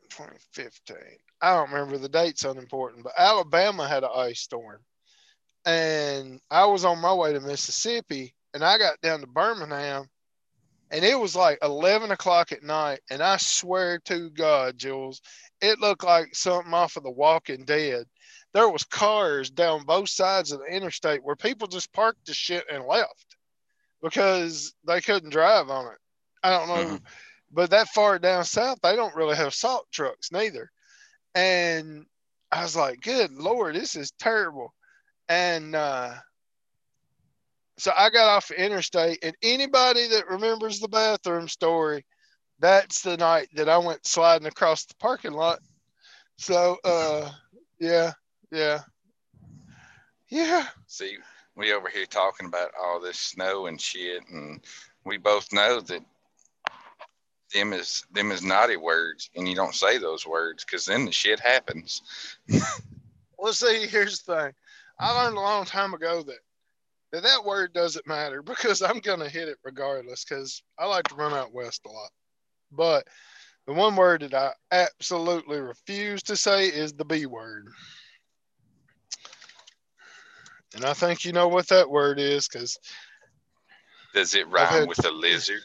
[0.09, 0.97] 2015.
[1.41, 4.79] I don't remember the date's unimportant, but Alabama had an ice storm.
[5.65, 10.09] And I was on my way to Mississippi and I got down to Birmingham
[10.91, 12.99] and it was like 11 o'clock at night.
[13.09, 15.21] And I swear to God, Jules,
[15.61, 18.05] it looked like something off of The Walking Dead
[18.53, 22.65] there was cars down both sides of the interstate where people just parked the shit
[22.71, 23.37] and left
[24.01, 25.97] because they couldn't drive on it.
[26.43, 27.05] I don't know, Mhm.
[27.51, 30.71] but that far down south, they don't really have salt trucks neither.
[31.35, 32.05] And
[32.51, 34.73] I was like, good lord, this is terrible.
[35.29, 36.15] And uh,
[37.77, 42.05] so I got off the interstate, and anybody that remembers the bathroom story,
[42.59, 45.59] that's the night that I went sliding across the parking lot.
[46.37, 47.31] So, uh,
[47.79, 48.11] yeah,
[48.51, 48.79] yeah,
[50.29, 50.67] yeah.
[50.87, 51.17] See,
[51.55, 54.61] we over here talking about all this snow and shit, and
[55.05, 56.01] we both know that
[57.53, 61.11] them is them is naughty words, and you don't say those words because then the
[61.11, 62.01] shit happens.
[63.41, 64.53] Well, see, here's the thing.
[64.99, 66.37] I learned a long time ago that
[67.11, 71.15] that, that word doesn't matter because I'm gonna hit it regardless because I like to
[71.15, 72.11] run out west a lot.
[72.71, 73.07] But
[73.65, 77.67] the one word that I absolutely refuse to say is the B word.
[80.75, 82.79] And I think you know what that word is because
[84.13, 85.61] Does it rhyme had- with a lizard?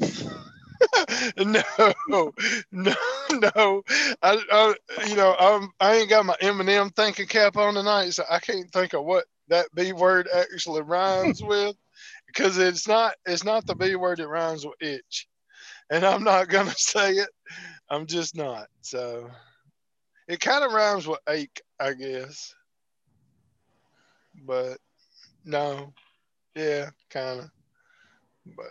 [1.36, 1.62] no,
[2.08, 2.32] no,
[2.72, 3.82] no.
[4.22, 4.74] I, I,
[5.06, 8.70] you know, I'm, I ain't got my Eminem thinking cap on tonight, so I can't
[8.72, 11.76] think of what that B word actually rhymes with,
[12.26, 15.28] because it's not, it's not the B word that rhymes with itch,
[15.90, 17.28] and I'm not gonna say it.
[17.90, 18.66] I'm just not.
[18.82, 19.30] So,
[20.28, 22.54] it kind of rhymes with ache, I guess,
[24.46, 24.78] but
[25.44, 25.92] no,
[26.54, 27.50] yeah, kind of,
[28.56, 28.66] but.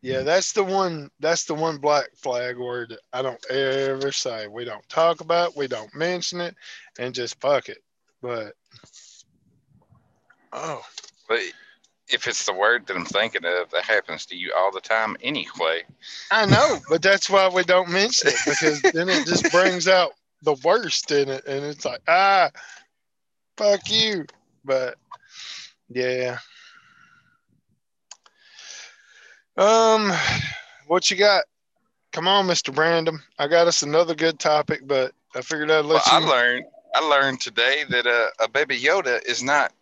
[0.00, 1.10] Yeah, that's the one.
[1.18, 4.46] That's the one black flag word that I don't ever say.
[4.46, 5.56] We don't talk about.
[5.56, 6.54] We don't mention it,
[7.00, 7.78] and just fuck it.
[8.22, 8.52] But
[10.52, 10.82] oh,
[11.28, 11.40] But
[12.08, 15.16] if it's the word that I'm thinking of, that happens to you all the time
[15.22, 15.82] anyway.
[16.30, 20.12] I know, but that's why we don't mention it because then it just brings out
[20.42, 22.50] the worst in it, and it's like ah,
[23.58, 24.24] fuck you.
[24.64, 24.96] But
[25.90, 26.38] yeah.
[29.56, 30.12] Um,
[30.86, 31.44] what you got?
[32.12, 32.74] Come on, Mr.
[32.74, 33.18] Brandon.
[33.38, 37.00] I got us another good topic, but I figured I'd Well, let I learned I
[37.00, 39.72] learned today that uh, a baby Yoda is not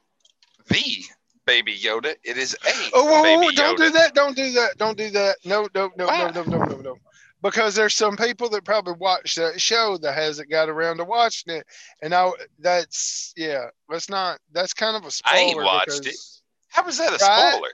[0.68, 1.04] the
[1.46, 2.14] baby Yoda.
[2.24, 3.84] It is a Oh, whoa, whoa, whoa, don't Yoda.
[3.86, 4.14] do that.
[4.14, 4.78] Don't do that.
[4.78, 5.36] Don't do that.
[5.44, 6.30] No, no, no, Why?
[6.30, 6.96] no, no, no, no, no.
[7.42, 11.54] Because there's some people that probably watch that show that hasn't got around to watching
[11.54, 11.66] it.
[12.02, 15.38] And I, that's, yeah, that's not, that's kind of a spoiler.
[15.38, 17.52] I ain't watched because, How was that a Right?
[17.52, 17.70] spoiler?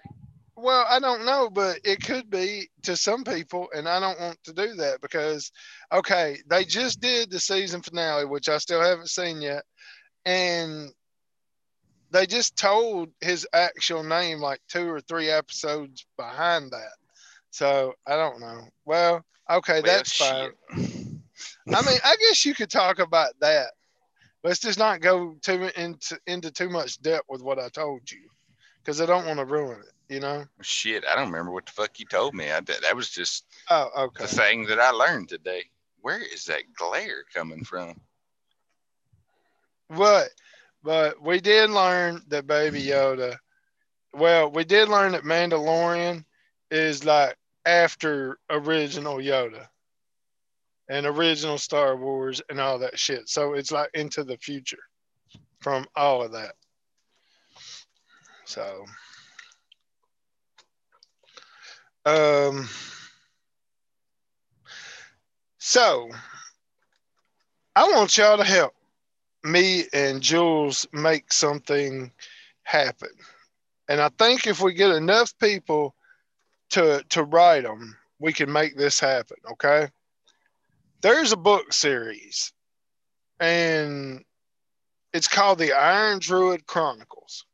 [0.57, 3.68] Well, I don't know, but it could be to some people.
[3.75, 5.51] And I don't want to do that because,
[5.92, 9.62] okay, they just did the season finale, which I still haven't seen yet.
[10.27, 10.90] And
[12.11, 16.92] they just told his actual name like two or three episodes behind that.
[17.53, 18.62] So I don't know.
[18.87, 20.51] Well, okay, Well, that's fine.
[20.73, 23.73] I mean, I guess you could talk about that.
[24.43, 28.23] Let's just not go too into into too much depth with what I told you,
[28.83, 29.93] because I don't want to ruin it.
[30.12, 30.45] You know?
[30.62, 32.51] Shit, I don't remember what the fuck you told me.
[32.51, 34.25] I, that, that was just Oh, okay.
[34.25, 35.65] the thing that I learned today.
[36.01, 38.01] Where is that glare coming from?
[39.88, 40.31] What?
[40.83, 43.37] but we did learn that Baby Yoda.
[44.12, 46.25] Well, we did learn that Mandalorian
[46.71, 49.66] is like after original Yoda
[50.88, 53.29] and original Star Wars and all that shit.
[53.29, 54.83] So it's like into the future
[55.61, 56.55] from all of that.
[58.44, 58.85] So
[62.05, 62.68] um
[65.59, 66.11] so
[67.75, 68.75] I want y'all to help
[69.44, 72.11] me and Jules make something
[72.64, 73.11] happen.
[73.88, 75.94] And I think if we get enough people
[76.73, 79.89] to to write them, we can make this happen, okay?
[81.01, 82.53] There's a book series
[83.41, 84.25] and
[85.13, 87.45] it's called The Iron Druid Chronicles.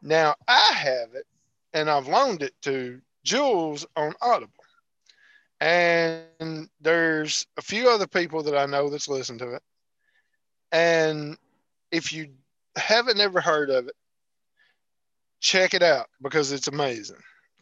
[0.00, 1.26] Now, I have it
[1.72, 4.52] and I've loaned it to Jules on Audible.
[5.60, 9.62] And there's a few other people that I know that's listened to it.
[10.70, 11.36] And
[11.90, 12.28] if you
[12.76, 13.96] haven't ever heard of it,
[15.40, 17.16] check it out because it's amazing.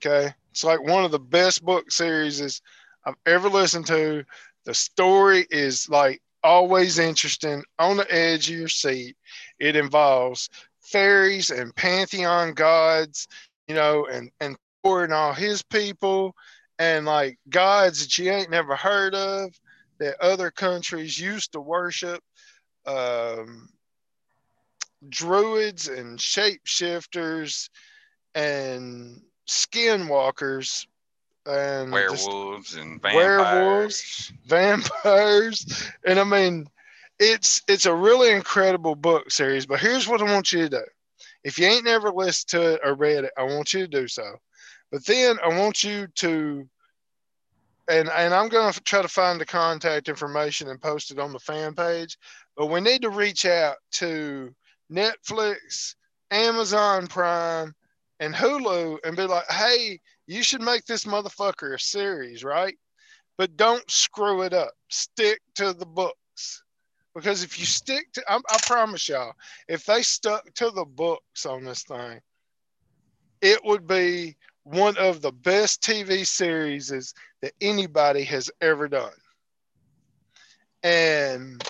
[0.05, 0.35] Okay.
[0.51, 2.61] It's like one of the best book series
[3.07, 4.25] I've ever listened to.
[4.65, 9.17] The story is like always interesting, on the edge of your seat.
[9.59, 13.27] It involves fairies and pantheon gods,
[13.67, 16.35] you know, and, and Thor and all his people,
[16.79, 19.59] and like gods that you ain't never heard of
[19.99, 22.23] that other countries used to worship
[22.87, 23.69] um,
[25.09, 27.71] druids and shapeshifters
[28.35, 30.87] and skinwalkers
[31.47, 33.15] and just Werewolves and vampires.
[33.15, 34.33] Werewolves.
[34.47, 36.67] vampires and i mean
[37.19, 39.67] it's it's a really incredible book series.
[39.67, 40.85] But here's what I want you to do:
[41.45, 44.09] if you ain't never listened to it or read it, I want you to do
[44.09, 44.37] so.
[44.91, 46.69] But then I want you to,
[47.89, 51.33] and and I'm going to try to find the contact information and post it on
[51.33, 52.19] the fan page.
[52.57, 54.55] But we need to reach out to
[54.93, 55.95] Netflix,
[56.31, 57.75] Amazon Prime,
[58.21, 62.77] and Hulu and be like, hey, you should make this motherfucker a series, right?
[63.37, 64.73] But don't screw it up.
[64.89, 66.63] Stick to the books.
[67.15, 69.33] Because if you stick to, I, I promise y'all,
[69.69, 72.21] if they stuck to the books on this thing,
[73.41, 76.89] it would be one of the best TV series
[77.43, 79.13] that anybody has ever done.
[80.83, 81.63] And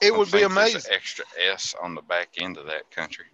[0.00, 0.82] it I would be amazing.
[0.88, 3.26] an extra S on the back end of that country.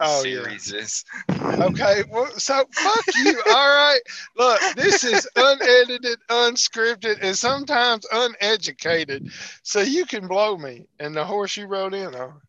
[0.00, 0.42] Oh, yeah.
[0.42, 1.04] Series is.
[1.30, 3.42] Okay, well, so fuck you.
[3.48, 4.00] All right,
[4.36, 9.32] look, this is unedited, unscripted, and sometimes uneducated.
[9.62, 12.40] So you can blow me, and the horse you rode in on.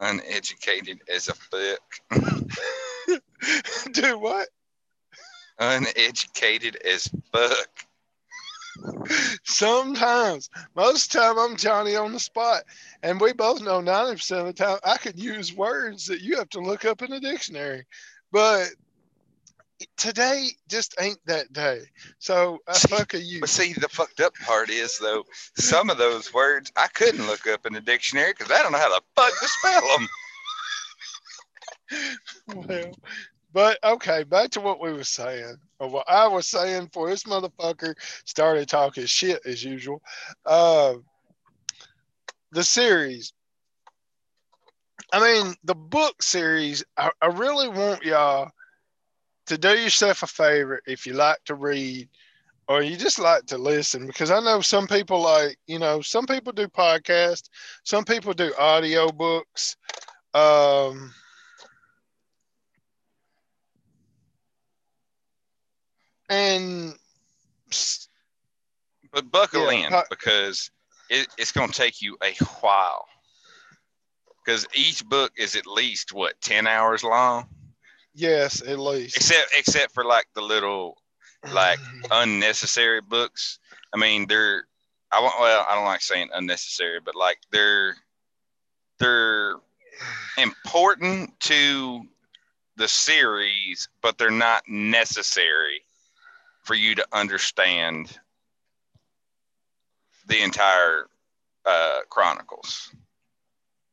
[0.00, 2.20] Uneducated as a fuck.
[3.92, 4.48] Do what?
[5.58, 7.87] Uneducated as fuck.
[9.58, 12.62] Sometimes, most time I'm Johnny on the spot,
[13.02, 16.48] and we both know 90% of the time I could use words that you have
[16.50, 17.84] to look up in a dictionary,
[18.30, 18.68] but
[19.96, 21.80] today just ain't that day.
[22.20, 23.40] So I See, fuck a you.
[23.40, 25.24] But see, the fucked up part is though,
[25.56, 28.78] some of those words I couldn't look up in the dictionary because I don't know
[28.78, 30.08] how the fuck to spell them.
[32.68, 32.92] well,
[33.52, 37.24] but okay, back to what we were saying, or what I was saying before this
[37.24, 40.02] motherfucker started talking shit as usual.
[40.44, 40.94] Uh,
[42.52, 43.32] the series.
[45.12, 46.84] I mean, the book series.
[46.96, 48.50] I, I really want y'all
[49.46, 52.08] to do yourself a favor if you like to read
[52.68, 56.26] or you just like to listen because I know some people like, you know, some
[56.26, 57.48] people do podcasts,
[57.82, 59.76] some people do audio books.
[60.34, 61.14] Um,
[66.28, 66.94] and
[69.12, 70.70] But buckle Yeah, in po- because
[71.10, 73.06] it, it's going to take you a while.
[74.44, 77.48] Because each book is at least what ten hours long,
[78.14, 80.96] yes, at least except except for like the little
[81.52, 81.78] like
[82.10, 83.58] unnecessary books.
[83.92, 84.64] I mean, they're
[85.12, 87.94] I want well, I don't like saying unnecessary, but like they're
[88.98, 89.56] they're
[90.38, 92.02] important to
[92.76, 95.82] the series, but they're not necessary
[96.68, 98.18] for you to understand
[100.26, 101.06] the entire
[101.64, 102.92] uh, chronicles.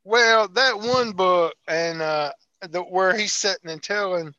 [0.04, 2.34] Well, that one book and uh,
[2.70, 4.36] the where he's sitting and telling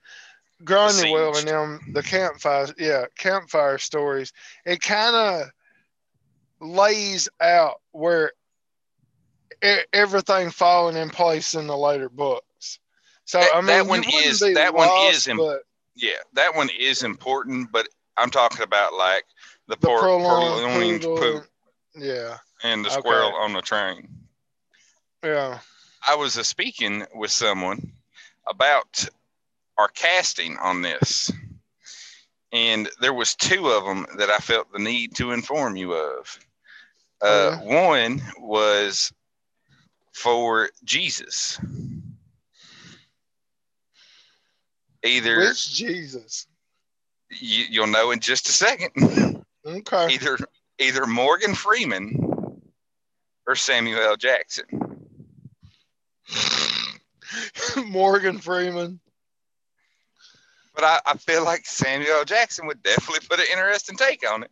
[0.65, 4.35] Granuaile and them the campfire, yeah, campfire stories.
[4.67, 5.51] It kind of
[6.61, 8.33] lays out where
[9.95, 12.81] everything falling in place in the later books.
[13.25, 15.39] So That- I mean, that one is- that one is im-
[15.95, 19.25] Yeah, that one is important, but I'm talking about like
[19.69, 21.45] the, the por- prolonged poop
[21.95, 22.99] yeah, and the Okay.
[23.01, 24.09] squirrel on the train.
[25.25, 25.59] yeah.
[26.07, 27.93] I was uh, speaking with someone
[28.49, 29.07] about
[29.77, 31.33] our casting on this,
[32.53, 36.39] and there was two of them that I felt the need to inform you of.
[37.21, 39.13] Uh, One was
[40.13, 41.59] for Jesus.
[45.03, 46.47] Either Which Jesus?
[47.31, 49.43] You, you'll know in just a second.
[49.67, 50.15] Okay.
[50.15, 50.39] either
[50.79, 52.63] either Morgan Freeman
[53.47, 54.17] or Samuel L.
[54.17, 54.65] Jackson.
[57.87, 59.01] Morgan Freeman.
[60.75, 62.25] But I, I feel like Samuel L.
[62.25, 64.51] Jackson would definitely put an interesting take on it.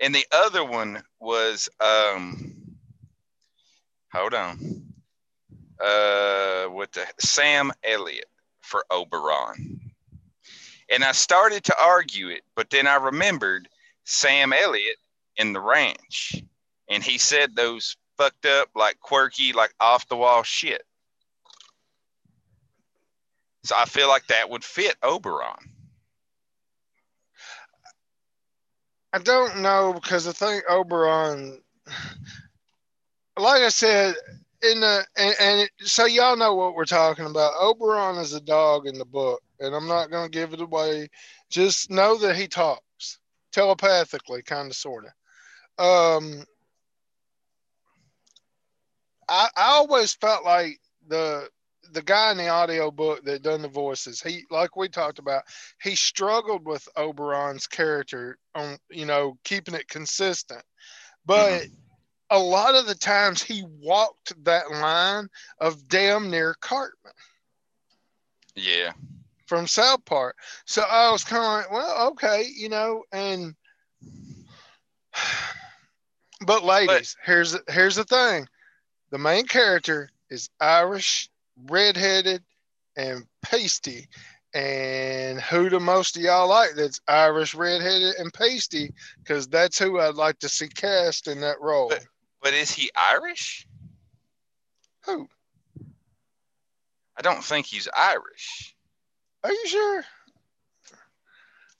[0.00, 2.54] And the other one was um
[4.12, 4.84] hold on.
[5.82, 8.30] Uh what the Sam Elliott
[8.62, 9.80] for Oberon.
[10.90, 13.68] And I started to argue it, but then I remembered
[14.04, 14.98] Sam Elliott
[15.36, 16.42] in the ranch.
[16.88, 20.82] And he said those fucked up, like quirky, like off the wall shit.
[23.64, 25.72] So I feel like that would fit Oberon.
[29.12, 31.60] I don't know because I think Oberon,
[33.38, 34.14] like I said,
[34.62, 37.54] in the and, and so y'all know what we're talking about.
[37.60, 41.08] Oberon is a dog in the book, and I'm not going to give it away.
[41.50, 43.18] Just know that he talks
[43.52, 45.12] telepathically, kind of, sort of.
[45.78, 46.44] Um,
[49.28, 50.78] I I always felt like
[51.08, 51.48] the
[51.92, 55.42] the guy in the audio book that done the voices, he like we talked about,
[55.80, 60.62] he struggled with Oberon's character on you know keeping it consistent,
[61.24, 61.72] but Mhm.
[62.30, 65.28] a lot of the times he walked that line
[65.60, 67.12] of damn near Cartman
[68.56, 68.92] Yeah.
[69.46, 70.36] From South Park.
[70.64, 73.54] So I was kind of like, well, okay, you know, and
[76.46, 78.46] but ladies, here's here's the thing.
[79.10, 81.30] The main character is Irish,
[81.70, 82.42] redheaded,
[82.96, 84.08] and pasty.
[84.54, 88.90] And who the most of y'all like that's Irish, redheaded, and pasty?
[89.18, 91.88] Because that's who I'd like to see cast in that role.
[91.88, 92.04] But-
[92.42, 93.66] But is he Irish?
[95.04, 95.28] who?
[97.16, 98.74] I don't think he's Irish.
[99.46, 100.04] Are you sure?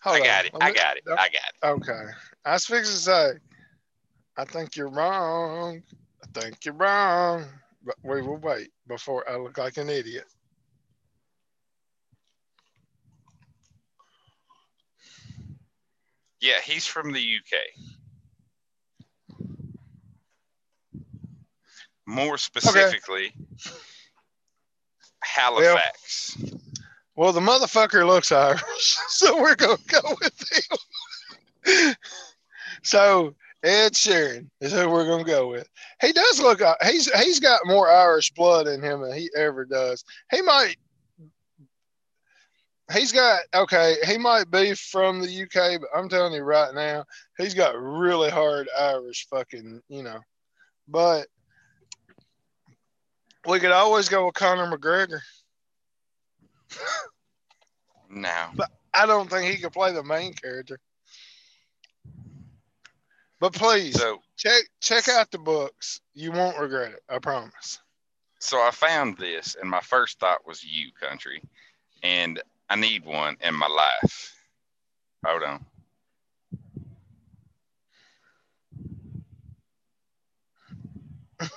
[0.03, 0.47] Hold I got on.
[0.47, 0.53] it.
[0.61, 1.03] I got it.
[1.09, 1.64] I got it.
[1.64, 2.12] Okay.
[2.45, 3.33] I was fixing to say,
[4.37, 5.83] I think you're wrong.
[6.23, 7.45] I think you're wrong.
[7.85, 10.27] But we will wait before I look like an idiot.
[16.41, 17.59] Yeah, he's from the UK.
[22.07, 23.33] More specifically,
[25.25, 26.37] Halifax.
[26.41, 26.61] Well,
[27.17, 28.62] the motherfucker looks Irish,
[29.09, 30.77] so we're gonna go with
[31.67, 31.95] him.
[32.83, 35.69] so Ed Sheeran is who we're gonna go with.
[36.01, 36.61] He does look.
[36.61, 40.05] Uh, he's he's got more Irish blood in him than he ever does.
[40.31, 40.77] He might.
[42.93, 43.97] He's got okay.
[44.07, 47.05] He might be from the UK, but I'm telling you right now,
[47.39, 49.83] he's got really hard Irish fucking.
[49.89, 50.21] You know,
[50.87, 51.27] but
[53.49, 55.21] we could always go with Conor McGregor.
[58.09, 58.47] No.
[58.55, 60.79] But I don't think he could play the main character.
[63.41, 66.01] But please So check check out the books.
[66.14, 67.03] You won't regret it.
[67.09, 67.81] I promise.
[68.39, 71.43] so I found this and my first thought was you, country.
[72.03, 72.41] And
[72.71, 74.35] I need one in my life.
[75.25, 75.67] Hold on.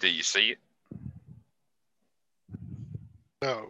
[0.00, 0.58] Do you see it?
[3.42, 3.68] No.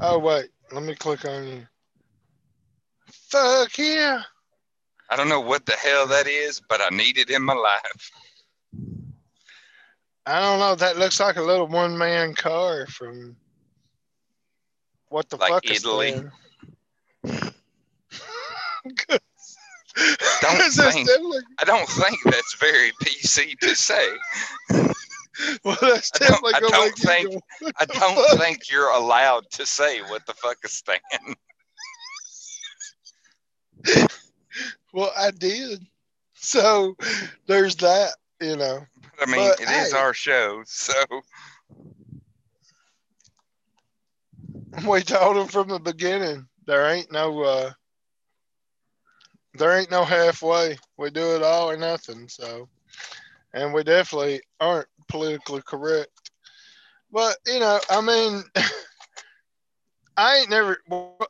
[0.00, 1.66] Oh wait, let me click on you.
[3.30, 4.22] Fuck yeah.
[5.08, 8.10] I don't know what the hell that is, but I need it in my life.
[10.26, 10.74] I don't know.
[10.76, 13.34] That looks like a little one man car from
[15.08, 16.12] what the Like fuck is Italy?
[17.24, 17.52] that?
[20.40, 21.08] Don't think-
[21.58, 24.06] I don't think that's very PC to say.
[25.64, 27.42] well, that's I don't- definitely I don't think-
[27.80, 30.98] I don't fuck?" think you're allowed to say what the fuck is Stan.
[34.92, 35.86] Well, I did.
[36.34, 36.96] So
[37.46, 38.10] there's that,
[38.40, 38.80] you know.
[39.20, 39.98] I mean, But, it is hey.
[39.98, 40.92] our show, so
[44.86, 47.70] We told him from the beginning there ain't no uh
[49.54, 50.78] there ain't no halfway.
[50.96, 52.28] We do it all or nothing.
[52.28, 52.68] So
[53.52, 56.30] and we definitely aren't politically correct.
[57.10, 58.42] But you know, I mean
[60.16, 60.78] I ain't never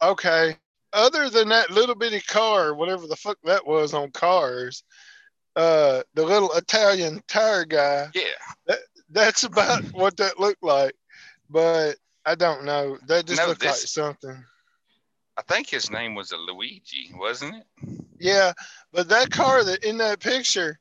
[0.03, 0.57] okay.
[0.93, 4.83] Other than that little bitty car, whatever the fuck that was on cars,
[5.57, 8.77] uh the little Italian tire guy yeah.
[9.11, 10.95] that's about what that looked like.
[11.49, 11.97] But
[12.27, 12.99] I don't know.
[13.07, 14.45] That just No, looked like something.
[15.37, 17.67] I think his name was a Luigi, wasn't it?
[18.19, 18.53] Yeah,
[18.93, 20.79] but that car that in that picture,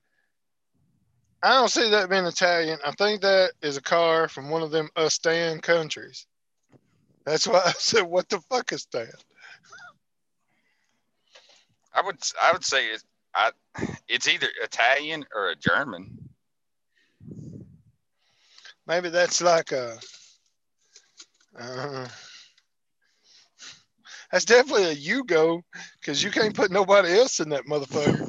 [1.42, 2.80] I don't see that being Italian.
[2.86, 6.28] I think that is a car from one of them Ustan countries.
[7.26, 9.24] That's why I said, "What the fuck is that?"
[11.94, 13.52] I would I would say it's I
[14.08, 16.30] it's either Italian or a German.
[18.86, 19.98] Maybe that's like a.
[21.60, 22.08] Uh,
[24.32, 25.62] that's definitely a Yugo,
[26.00, 28.29] because you can't put nobody else in that motherfucker.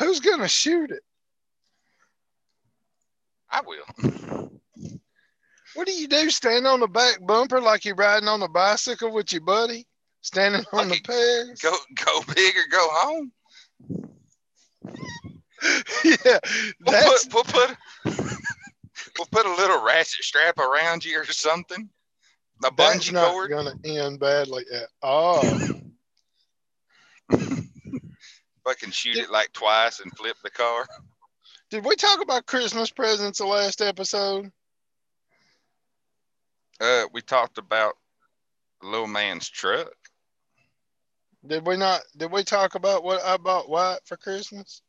[0.00, 1.02] Who's gonna shoot it?
[3.50, 4.50] I will.
[5.74, 6.30] What do you do?
[6.30, 9.86] Stand on the back bumper like you're riding on a bicycle with your buddy,
[10.22, 11.60] standing on Like the pegs?
[11.60, 13.32] Go go big or go home.
[16.04, 16.38] yeah,
[16.86, 17.76] We'll put, we'll put
[19.18, 21.88] we'll put a little ratchet strap around you or something.
[22.64, 23.50] A that's bungee not cord.
[23.50, 25.42] gonna end badly at all.
[28.64, 30.86] Fucking shoot it like twice and flip the car.
[31.70, 34.50] Did we talk about Christmas presents the last episode?
[36.80, 37.94] Uh, we talked about
[38.80, 39.92] the little man's truck.
[41.46, 42.00] Did we not?
[42.16, 44.82] Did we talk about what I bought White for Christmas?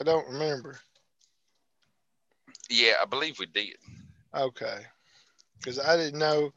[0.00, 0.78] I don't remember.
[2.68, 3.76] Yeah, I believe we did.
[4.34, 4.78] Okay.
[5.58, 6.52] Because I didn't know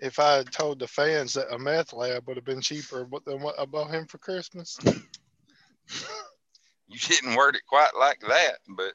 [0.00, 3.40] if I had told the fans that a meth lab would have been cheaper than
[3.40, 4.78] what I bought him for Christmas.
[6.88, 8.94] You didn't word it quite like that, but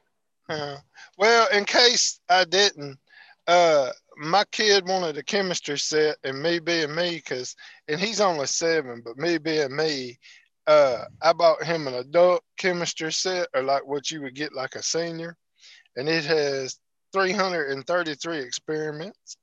[0.50, 0.78] Uh,
[1.18, 3.00] well, in case I didn't,
[3.48, 7.56] uh, my kid wanted a chemistry set, and me being me, because
[7.88, 10.20] and he's only seven, but me being me,
[10.68, 14.76] uh, I bought him an adult chemistry set, or like what you would get like
[14.76, 15.38] a senior,
[15.96, 16.78] and it has
[17.14, 19.38] 333 experiments,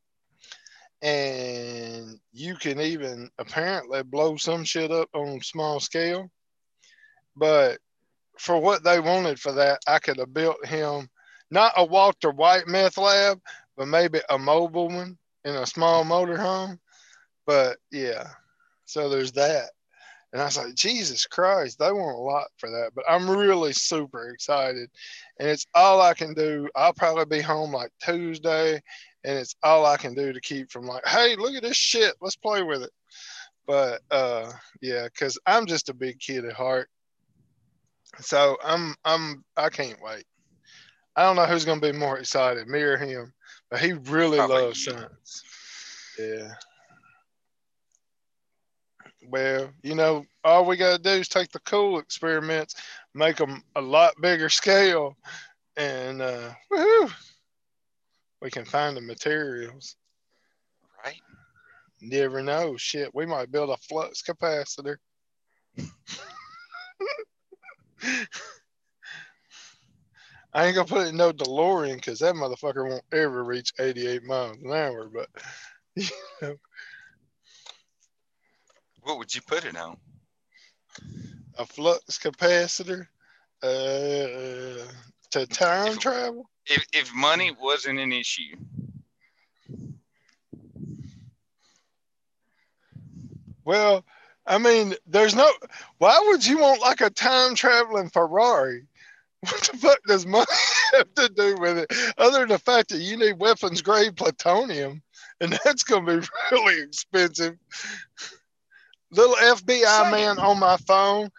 [1.00, 6.30] and you can even apparently blow some shit up on small scale,
[7.36, 7.78] but
[8.38, 11.08] for what they wanted for that, I could have built him
[11.50, 13.38] not a Walter White meth lab,
[13.76, 16.78] but maybe a mobile one in a small motorhome.
[17.46, 18.26] But yeah,
[18.86, 19.70] so there's that.
[20.32, 22.92] And I was like, Jesus Christ, they want a lot for that.
[22.94, 24.88] But I'm really super excited.
[25.38, 26.70] And it's all I can do.
[26.74, 28.80] I'll probably be home like Tuesday.
[29.24, 32.14] And it's all I can do to keep from like, hey, look at this shit.
[32.22, 32.90] Let's play with it.
[33.66, 36.88] But uh yeah, because I'm just a big kid at heart.
[38.20, 40.24] So I'm I'm I can't wait.
[41.16, 43.32] I don't know who's gonna be more excited, me or him,
[43.70, 44.92] but he really Probably loves you.
[44.92, 45.42] science.
[46.18, 46.52] Yeah.
[49.28, 52.74] Well, you know, all we gotta do is take the cool experiments,
[53.14, 55.16] make them a lot bigger scale,
[55.76, 57.12] and uh, woohoo,
[58.40, 59.96] we can find the materials.
[61.04, 61.20] right?
[62.00, 62.76] Never know.
[62.76, 64.96] Shit, we might build a flux capacitor.
[70.54, 74.22] I ain't gonna put it in no DeLorean because that motherfucker won't ever reach 88
[74.24, 75.08] miles an hour.
[75.08, 75.28] But
[75.96, 76.06] you
[76.42, 76.56] know,
[79.02, 79.96] What would you put it on?
[81.58, 83.06] a flux capacitor
[83.62, 84.86] uh,
[85.30, 86.48] to time If- travel.
[86.66, 88.56] If if money wasn't an issue,
[93.64, 94.04] Well,
[94.52, 95.50] I mean, there's no.
[95.96, 98.84] Why would you want like a time traveling Ferrari?
[99.40, 100.46] What the fuck does money
[100.92, 101.92] have to do with it?
[102.16, 105.02] Other than the fact that you need weapons grade plutonium,
[105.40, 107.56] and that's going to be really expensive.
[109.10, 111.30] Little FBI man on my phone.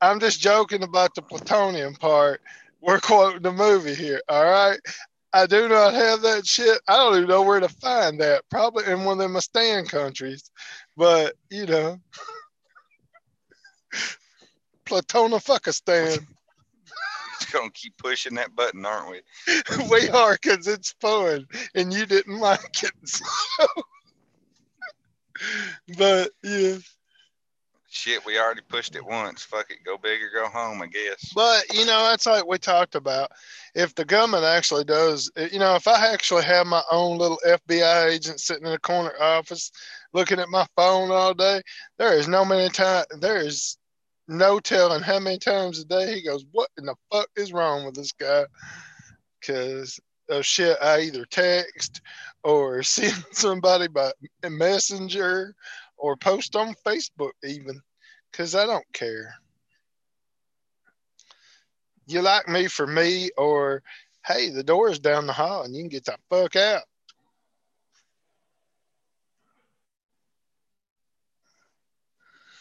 [0.00, 2.40] I'm just joking about the plutonium part.
[2.80, 4.22] We're quoting the movie here.
[4.28, 4.78] All right.
[5.32, 6.80] I do not have that shit.
[6.88, 8.42] I don't even know where to find that.
[8.50, 10.50] Probably in one of them Stan countries.
[11.00, 11.98] But, you know,
[14.84, 16.26] Platonofuckistan.
[17.36, 19.22] it's gonna keep pushing that button, aren't we?
[19.90, 22.92] we are because it's fun and you didn't like it.
[23.06, 23.66] So.
[25.96, 26.76] but, yeah.
[28.00, 29.42] Shit, we already pushed it once.
[29.42, 31.34] Fuck it, go big or go home, I guess.
[31.34, 33.30] But you know, that's like we talked about.
[33.74, 37.38] If the government actually does, eh, you know, if I actually have my own little
[37.46, 39.70] FBI agent sitting in a corner office
[40.14, 41.60] looking at my phone all day,
[41.98, 43.04] there is no many time.
[43.20, 43.76] There is
[44.26, 47.84] no telling how many times a day he goes, "What in the fuck is wrong
[47.84, 48.46] with this guy?"
[49.38, 52.00] Because of oh, shit I either text
[52.44, 54.12] or send somebody by
[54.48, 55.54] messenger
[55.98, 57.82] or post on Facebook even.
[58.30, 59.34] Because I don't care
[62.10, 63.82] you like me for me, or
[64.26, 66.82] hey, the door is down the hall and you can get the fuck out.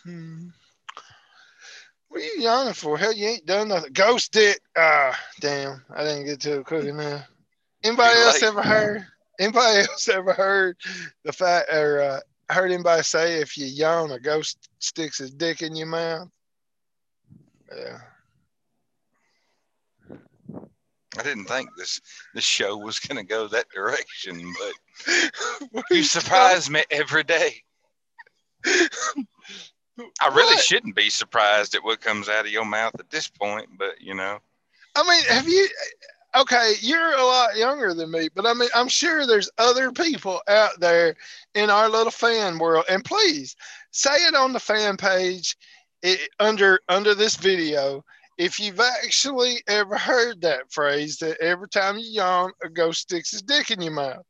[0.03, 0.47] Hmm.
[2.07, 2.97] What are you yawning for?
[2.97, 3.93] Hell, you ain't done nothing.
[3.93, 4.59] Ghost dick.
[4.76, 5.84] Ah, damn.
[5.93, 7.28] I didn't get to it quick enough.
[7.84, 8.49] Anybody else late.
[8.49, 9.05] ever heard?
[9.39, 10.78] Anybody else ever heard
[11.24, 12.20] the fact or uh,
[12.54, 16.30] heard anybody say if you yawn, a ghost sticks his dick in your mouth?
[17.76, 18.00] Yeah.
[21.18, 22.00] I didn't think this
[22.34, 27.64] this show was gonna go that direction, but you surprise me every day.
[28.66, 30.64] I really What?
[30.64, 34.14] shouldn't be surprised at what comes out of your mouth at this point, but you
[34.14, 34.39] know,
[34.95, 35.68] I mean, have you?
[36.36, 40.41] Okay, you're a lot younger than me, but I mean, I'm sure there's other people
[40.47, 41.15] out there
[41.55, 42.86] in our little fan world.
[42.88, 43.55] And please
[43.91, 45.57] say it on the fan page
[46.03, 48.03] it, under under this video
[48.38, 53.32] if you've actually ever heard that phrase that every time you yawn, a ghost sticks
[53.32, 54.23] his dick in your mouth.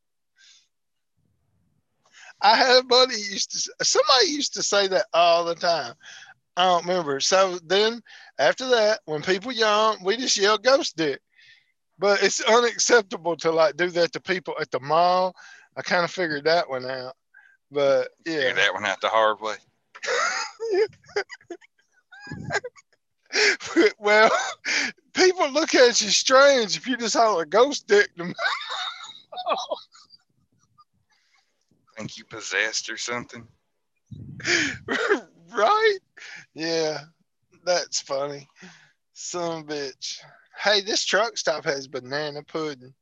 [2.42, 5.94] I had a buddy used to somebody used to say that all the time.
[6.58, 7.20] I don't remember.
[7.20, 8.02] So then
[8.40, 11.22] after that, when people yawn, we just yell ghost dick.
[12.00, 15.36] But it's unacceptable to like do that to people at the mall.
[15.78, 17.14] I kind of figured that one out.
[17.72, 18.54] But yeah.
[18.54, 19.56] that one out the hard way.
[24.00, 24.32] well,
[25.14, 28.34] people look look at you strange if you just hold a ghost dick to me.
[31.98, 33.48] Think you possessed or something?
[35.52, 35.98] right?
[36.54, 37.00] Yeah,
[37.66, 38.48] that's funny.
[39.14, 40.20] Some bitch.
[40.62, 42.94] Hey, this truck stop has banana pudding.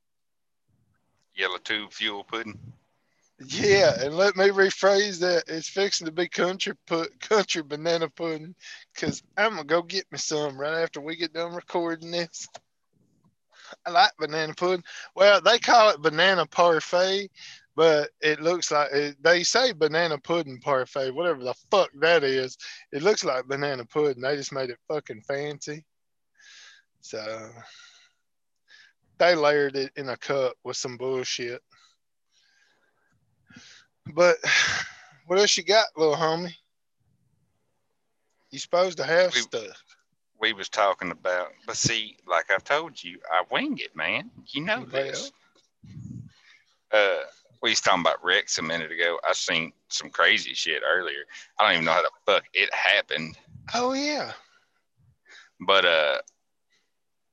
[1.33, 2.59] Yellow tube fuel pudding.
[3.39, 5.43] Yeah, and let me rephrase that.
[5.47, 8.53] It's fixing to be country put country banana pudding
[8.93, 12.47] because I'm gonna go get me some right after we get done recording this.
[13.85, 14.83] I like banana pudding.
[15.15, 17.29] Well, they call it banana parfait,
[17.75, 22.55] but it looks like it, they say banana pudding parfait, whatever the fuck that is.
[22.91, 24.21] It looks like banana pudding.
[24.21, 25.83] They just made it fucking fancy.
[27.01, 27.49] So
[29.17, 31.61] they layered it in a cup with some bullshit.
[34.13, 34.37] But
[35.25, 36.53] what else you got, little homie?
[38.51, 39.83] You supposed to have We- stuff.
[40.39, 44.29] We was talking about, but see, like I've told you, I wing it, man.
[44.45, 45.31] You know this.
[46.93, 47.23] Uh,
[47.63, 49.19] we was talking about wrecks a minute ago.
[49.27, 51.23] I seen some crazy shit earlier.
[51.59, 53.35] I don't even know how the fuck it happened,
[53.73, 54.31] Oh yeah.
[55.61, 56.17] but uh,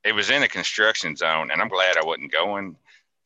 [0.05, 2.77] it was in a construction zone, and I'm glad I wasn't going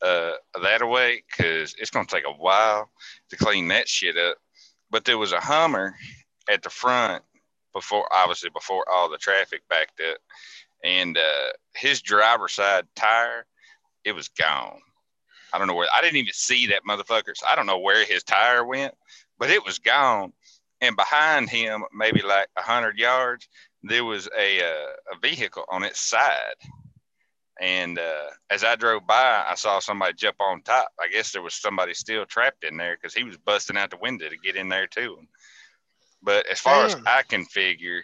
[0.01, 2.89] uh that way because it's gonna take a while
[3.29, 4.37] to clean that shit up.
[4.89, 5.95] But there was a Hummer
[6.49, 7.23] at the front
[7.73, 10.17] before, obviously before all the traffic backed up,
[10.83, 13.45] and uh, his driver's side tire,
[14.03, 14.79] it was gone.
[15.53, 15.87] I don't know where.
[15.93, 17.35] I didn't even see that motherfucker.
[17.35, 18.93] So I don't know where his tire went,
[19.37, 20.33] but it was gone.
[20.81, 23.47] And behind him, maybe like a hundred yards,
[23.83, 26.55] there was a uh, a vehicle on its side.
[27.61, 30.87] And uh, as I drove by, I saw somebody jump on top.
[30.97, 33.97] I guess there was somebody still trapped in there because he was busting out the
[33.97, 35.17] window to get in there too.
[36.23, 38.03] But as far as I can figure,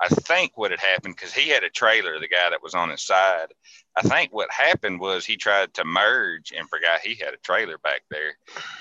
[0.00, 2.88] I think what had happened because he had a trailer, the guy that was on
[2.88, 3.48] his side.
[3.96, 7.76] I think what happened was he tried to merge and forgot he had a trailer
[7.78, 8.36] back there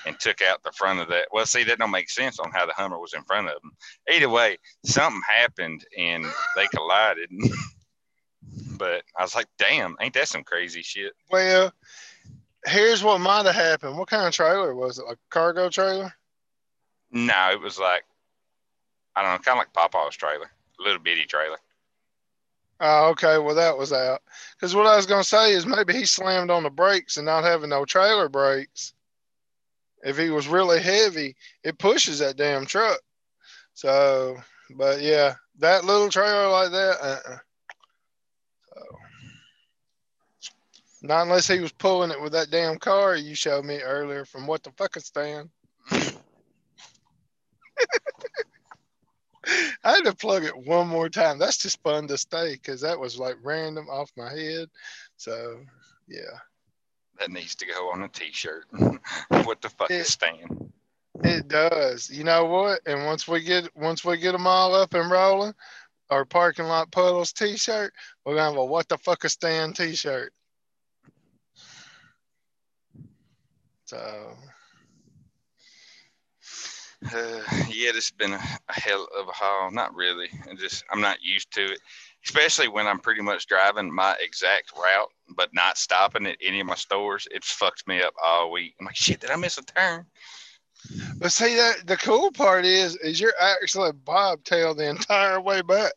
[0.05, 1.27] and took out the front of that.
[1.31, 3.71] Well, see, that don't make sense on how the Hummer was in front of him.
[4.09, 7.29] Either way, something happened and they collided.
[8.77, 11.13] but I was like, damn, ain't that some crazy shit?
[11.29, 11.73] Well,
[12.65, 13.97] here's what might have happened.
[13.97, 15.05] What kind of trailer was it?
[15.05, 16.13] Like a cargo trailer?
[17.11, 18.03] No, it was like,
[19.15, 20.49] I don't know, kind of like Papa's trailer,
[20.79, 21.57] little bitty trailer.
[22.81, 23.37] Oh, okay.
[23.37, 24.21] Well, that was out.
[24.55, 27.25] Because what I was going to say is maybe he slammed on the brakes and
[27.25, 28.93] not having no trailer brakes.
[30.03, 33.01] If he was really heavy, it pushes that damn truck.
[33.73, 34.37] So,
[34.75, 37.37] but yeah, that little trailer like that, uh-uh.
[38.73, 38.81] So,
[41.01, 44.47] not unless he was pulling it with that damn car you showed me earlier from
[44.47, 45.49] what the fuck is stand.
[49.83, 51.39] I had to plug it one more time.
[51.39, 54.67] That's just fun to stay because that was like random off my head.
[55.17, 55.59] So
[56.07, 56.37] yeah,
[57.19, 58.65] That needs to go on a t-shirt.
[59.29, 60.71] what the fuck It- is Stan?
[61.23, 62.09] it does.
[62.09, 62.81] You know what?
[62.85, 65.53] And once we get once we get them all up and rolling,
[66.09, 67.93] our parking lot puddles T-shirt,
[68.25, 70.31] we're gonna have a what the fuck is Stan T-shirt.
[73.85, 74.35] So
[77.05, 79.71] Uh, yeah, this has been a, a hell of a haul.
[79.71, 80.29] Not really.
[80.49, 81.79] I just I'm not used to it,
[82.25, 86.67] especially when I'm pretty much driving my exact route, but not stopping at any of
[86.67, 87.27] my stores.
[87.31, 88.75] It's fucked me up all week.
[88.79, 90.05] I'm like, shit, did I miss a turn?
[91.17, 95.91] But see that the cool part is is you're actually bobtail the entire way back.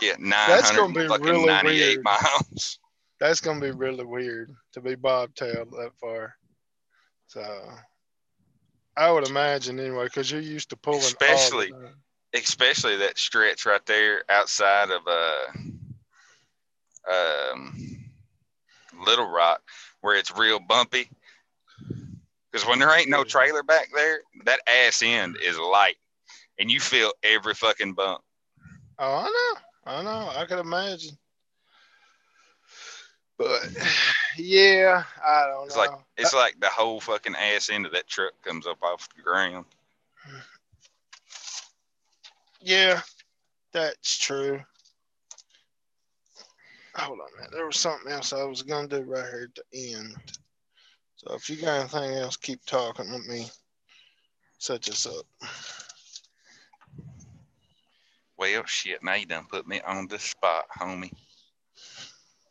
[0.00, 2.04] Yeah, That's gonna 900 be fucking really 98 weird.
[2.04, 2.78] miles.
[3.20, 6.34] That's gonna be really weird to be bobtailed that far.
[7.26, 7.42] So
[8.98, 10.98] I would imagine anyway, because you're used to pulling.
[11.00, 11.72] Especially-
[12.34, 15.46] especially that stretch right there outside of uh
[17.10, 18.04] um
[19.06, 19.62] Little Rock
[20.00, 21.08] where it's real bumpy.
[22.50, 25.96] Because when there ain't no trailer back there, that ass end is light,
[26.58, 28.22] and you feel every fucking bump.
[28.98, 31.16] Oh, I know, I know, I could imagine.
[33.38, 33.68] But
[34.36, 35.82] yeah, I don't It's know.
[35.82, 39.22] like it's like the whole fucking ass end of that truck comes up off the
[39.22, 39.64] ground.
[42.60, 43.00] yeah,
[43.72, 44.60] that's true.
[46.96, 47.48] Hold on, man.
[47.52, 50.16] There was something else I was gonna do right here at the end.
[51.14, 53.10] So if you got anything else, keep talking.
[53.10, 53.48] Let me
[54.58, 55.24] set this up.
[58.36, 61.12] Well, shit, now you done put me on the spot, homie.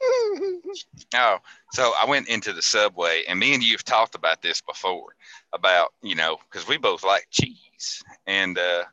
[1.15, 1.37] Oh,
[1.71, 5.15] so I went into the subway, and me and you have talked about this before
[5.53, 8.03] about, you know, because we both like cheese.
[8.25, 8.83] And uh,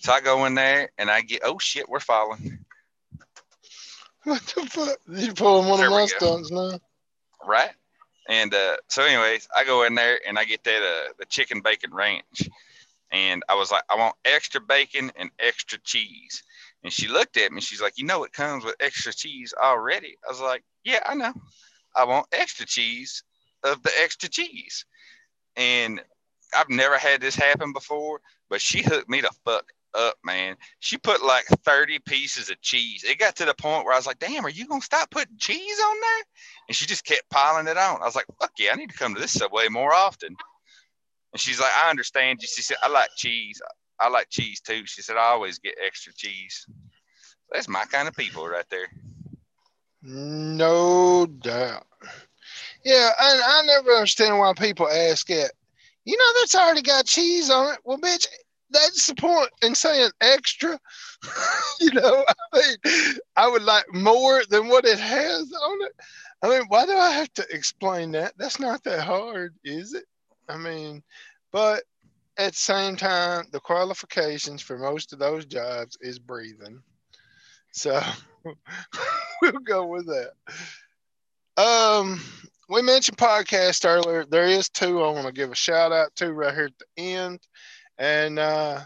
[0.00, 2.64] so I go in there and I get, oh shit, we're falling.
[4.22, 4.98] What the fuck?
[5.08, 6.78] You pulling one There of my stunts now?
[7.46, 7.70] right?
[8.28, 11.60] And uh, so, anyways, I go in there and I get that uh, the chicken
[11.60, 12.48] bacon ranch,
[13.12, 16.42] and I was like, I want extra bacon and extra cheese.
[16.84, 17.62] And she looked at me.
[17.62, 20.16] She's like, you know, it comes with extra cheese already.
[20.26, 21.32] I was like, yeah, I know.
[21.96, 23.24] I want extra cheese
[23.64, 24.84] of the extra cheese.
[25.56, 26.02] And
[26.54, 28.20] I've never had this happen before,
[28.50, 29.64] but she hooked me the fuck
[29.94, 30.56] up, man.
[30.80, 33.04] She put like 30 pieces of cheese.
[33.04, 35.10] It got to the point where I was like, damn, are you going to stop
[35.10, 36.24] putting cheese on there?
[36.68, 38.02] And she just kept piling it on.
[38.02, 40.36] I was like, fuck yeah, I need to come to this Subway more often.
[41.32, 42.48] And she's like, I understand you.
[42.48, 43.60] She said, I like cheese.
[44.00, 44.86] I like cheese too.
[44.86, 46.66] She said, I always get extra cheese.
[47.50, 48.88] That's my kind of people right there.
[50.02, 51.86] No doubt.
[52.84, 55.50] Yeah, and I never understand why people ask it.
[56.04, 57.78] You know, that's already got cheese on it.
[57.84, 58.26] Well, bitch,
[58.70, 60.78] that's the point in saying extra.
[61.80, 65.92] you know, I mean, I would like more than what it has on it.
[66.42, 68.34] I mean, why do I have to explain that?
[68.36, 70.04] That's not that hard, is it?
[70.48, 71.02] I mean,
[71.52, 71.84] but
[72.36, 76.82] at the same time, the qualifications for most of those jobs is breathing.
[77.72, 78.00] So
[79.42, 80.32] we'll go with that.
[81.56, 82.20] Um,
[82.68, 84.24] we mentioned podcast earlier.
[84.24, 87.02] There is two I want to give a shout out to right here at the
[87.02, 87.40] end.
[87.98, 88.80] And uh,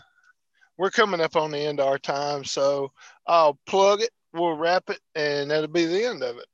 [0.77, 2.45] we're coming up on the end of our time.
[2.45, 2.93] So
[3.27, 6.47] I'll plug it, we'll wrap it, and that'll be the end of it.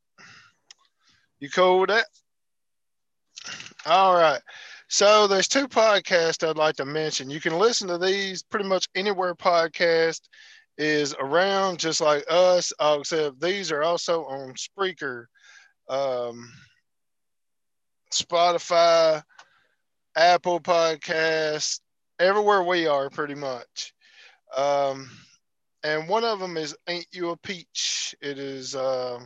[1.40, 2.06] You cool with that?
[3.86, 4.40] All right.
[4.88, 7.30] So there's two podcasts I'd like to mention.
[7.30, 10.20] You can listen to these pretty much anywhere podcast
[10.76, 12.72] is around, just like us.
[12.80, 15.26] Except these are also on Spreaker,
[15.88, 16.52] um,
[18.12, 19.22] Spotify,
[20.16, 21.80] Apple Podcasts,
[22.18, 23.92] everywhere we are, pretty much.
[24.56, 25.10] Um,
[25.82, 29.18] and one of them is "Ain't You a Peach." It is uh,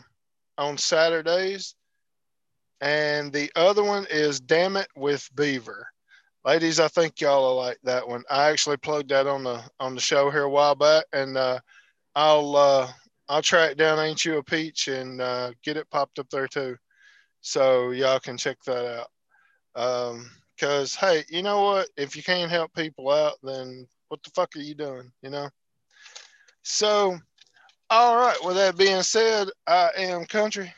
[0.56, 1.74] on Saturdays,
[2.80, 5.88] and the other one is "Damn It" with Beaver.
[6.44, 8.24] Ladies, I think y'all will like that one.
[8.30, 11.60] I actually plugged that on the on the show here a while back, and uh,
[12.14, 12.88] I'll uh,
[13.28, 16.76] I'll track down "Ain't You a Peach" and uh, get it popped up there too,
[17.40, 19.08] so y'all can check that out.
[19.80, 21.88] Um, Cause hey, you know what?
[21.96, 25.12] If you can't help people out, then what the fuck are you doing?
[25.22, 25.48] You know.
[26.64, 27.16] So,
[27.90, 28.36] all right.
[28.42, 30.72] With that being said, I am Country,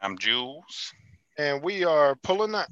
[0.00, 0.94] I'm Jules.
[1.38, 2.68] And we are pulling that.